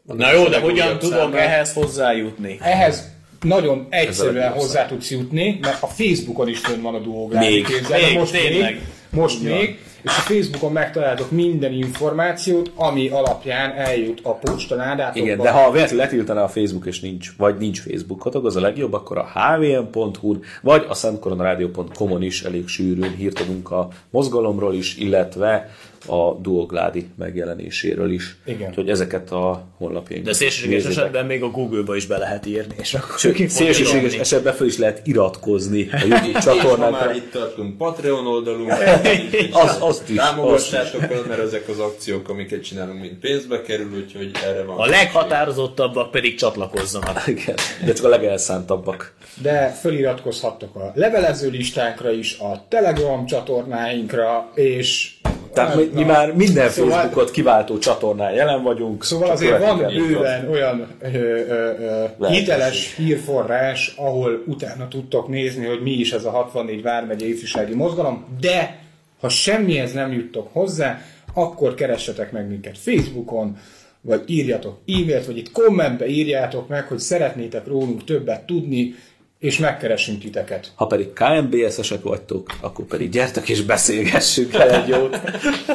[0.03, 2.57] Na jó, de hogyan tudok ehhez hozzájutni?
[2.61, 3.09] Ehhez
[3.41, 7.67] nagyon egyszerűen hozzá tudsz jutni, mert a Facebookon is fönn van a Duográfi Még.
[7.89, 8.73] Még, most tényleg.
[8.73, 15.19] még, most még, és a Facebookon megtaláltok minden információt, ami alapján eljut a postaládátokba.
[15.19, 18.93] Igen, de ha véletlenül letiltaná a Facebook és nincs, vagy nincs Facebookotok, az a legjobb,
[18.93, 25.69] akkor a hvm.hu vagy a szentkoronarádió.com-on is elég sűrűn hírt adunk a mozgalomról is, illetve
[26.07, 28.35] a Duogládi megjelenéséről is.
[28.45, 28.69] Igen.
[28.69, 30.25] Úgyhogy ezeket a honlapjaink.
[30.25, 34.67] De szélsőséges esetben még a Google-ba is be lehet írni, és akkor szélsőséges esetben fel
[34.67, 38.71] is lehet iratkozni a YouTube És ha már itt tartunk, Patreon oldalunk,
[39.51, 40.15] Az, azt is.
[40.15, 44.77] támogassátok el, mert ezek az akciók, amiket csinálunk, mind pénzbe kerül, úgyhogy erre van.
[44.77, 47.27] A leghatározottabbak pedig csatlakozzanak.
[47.27, 49.13] Igen, de csak a legelszántabbak.
[49.41, 55.13] De föliratkozhattok a levelező listánkra is, a Telegram csatornáinkra, és
[55.53, 59.03] Tehát mi, mi már minden Szóval- Facebookot kiváltó csatornán jelen vagyunk.
[59.03, 65.81] Szóval azért van bőven olyan ö, ö, ö, hiteles hírforrás, ahol utána tudtok nézni, hogy
[65.81, 68.79] mi is ez a 64 Vármegye ifjúsági mozgalom, de
[69.19, 71.01] ha semmihez nem juttok hozzá,
[71.33, 73.57] akkor keressetek meg minket Facebookon,
[74.01, 78.95] vagy írjatok e-mailt, vagy itt kommentbe írjátok meg, hogy szeretnétek rólunk többet tudni,
[79.41, 80.71] és megkeresünk titeket.
[80.75, 85.19] Ha pedig KMBS-esek vagytok, akkor pedig gyertek és beszélgessünk el egy jót.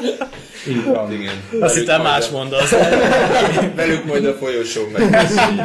[0.68, 1.12] Így van.
[1.12, 1.34] Igen.
[1.60, 2.70] Azt hittem más a- mondasz.
[3.74, 5.64] Velük majd a folyosón megbeszéljük.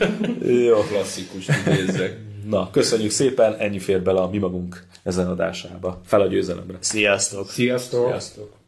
[0.68, 0.76] Jó.
[0.76, 2.16] Klasszikus idézzek.
[2.48, 6.00] Na, köszönjük szépen, ennyi fér bele a mi magunk ezen adásába.
[6.06, 6.76] Fel a győzelemre.
[6.80, 7.50] Sziasztok!
[7.50, 8.06] Sziasztok!
[8.08, 8.61] Sziasztok!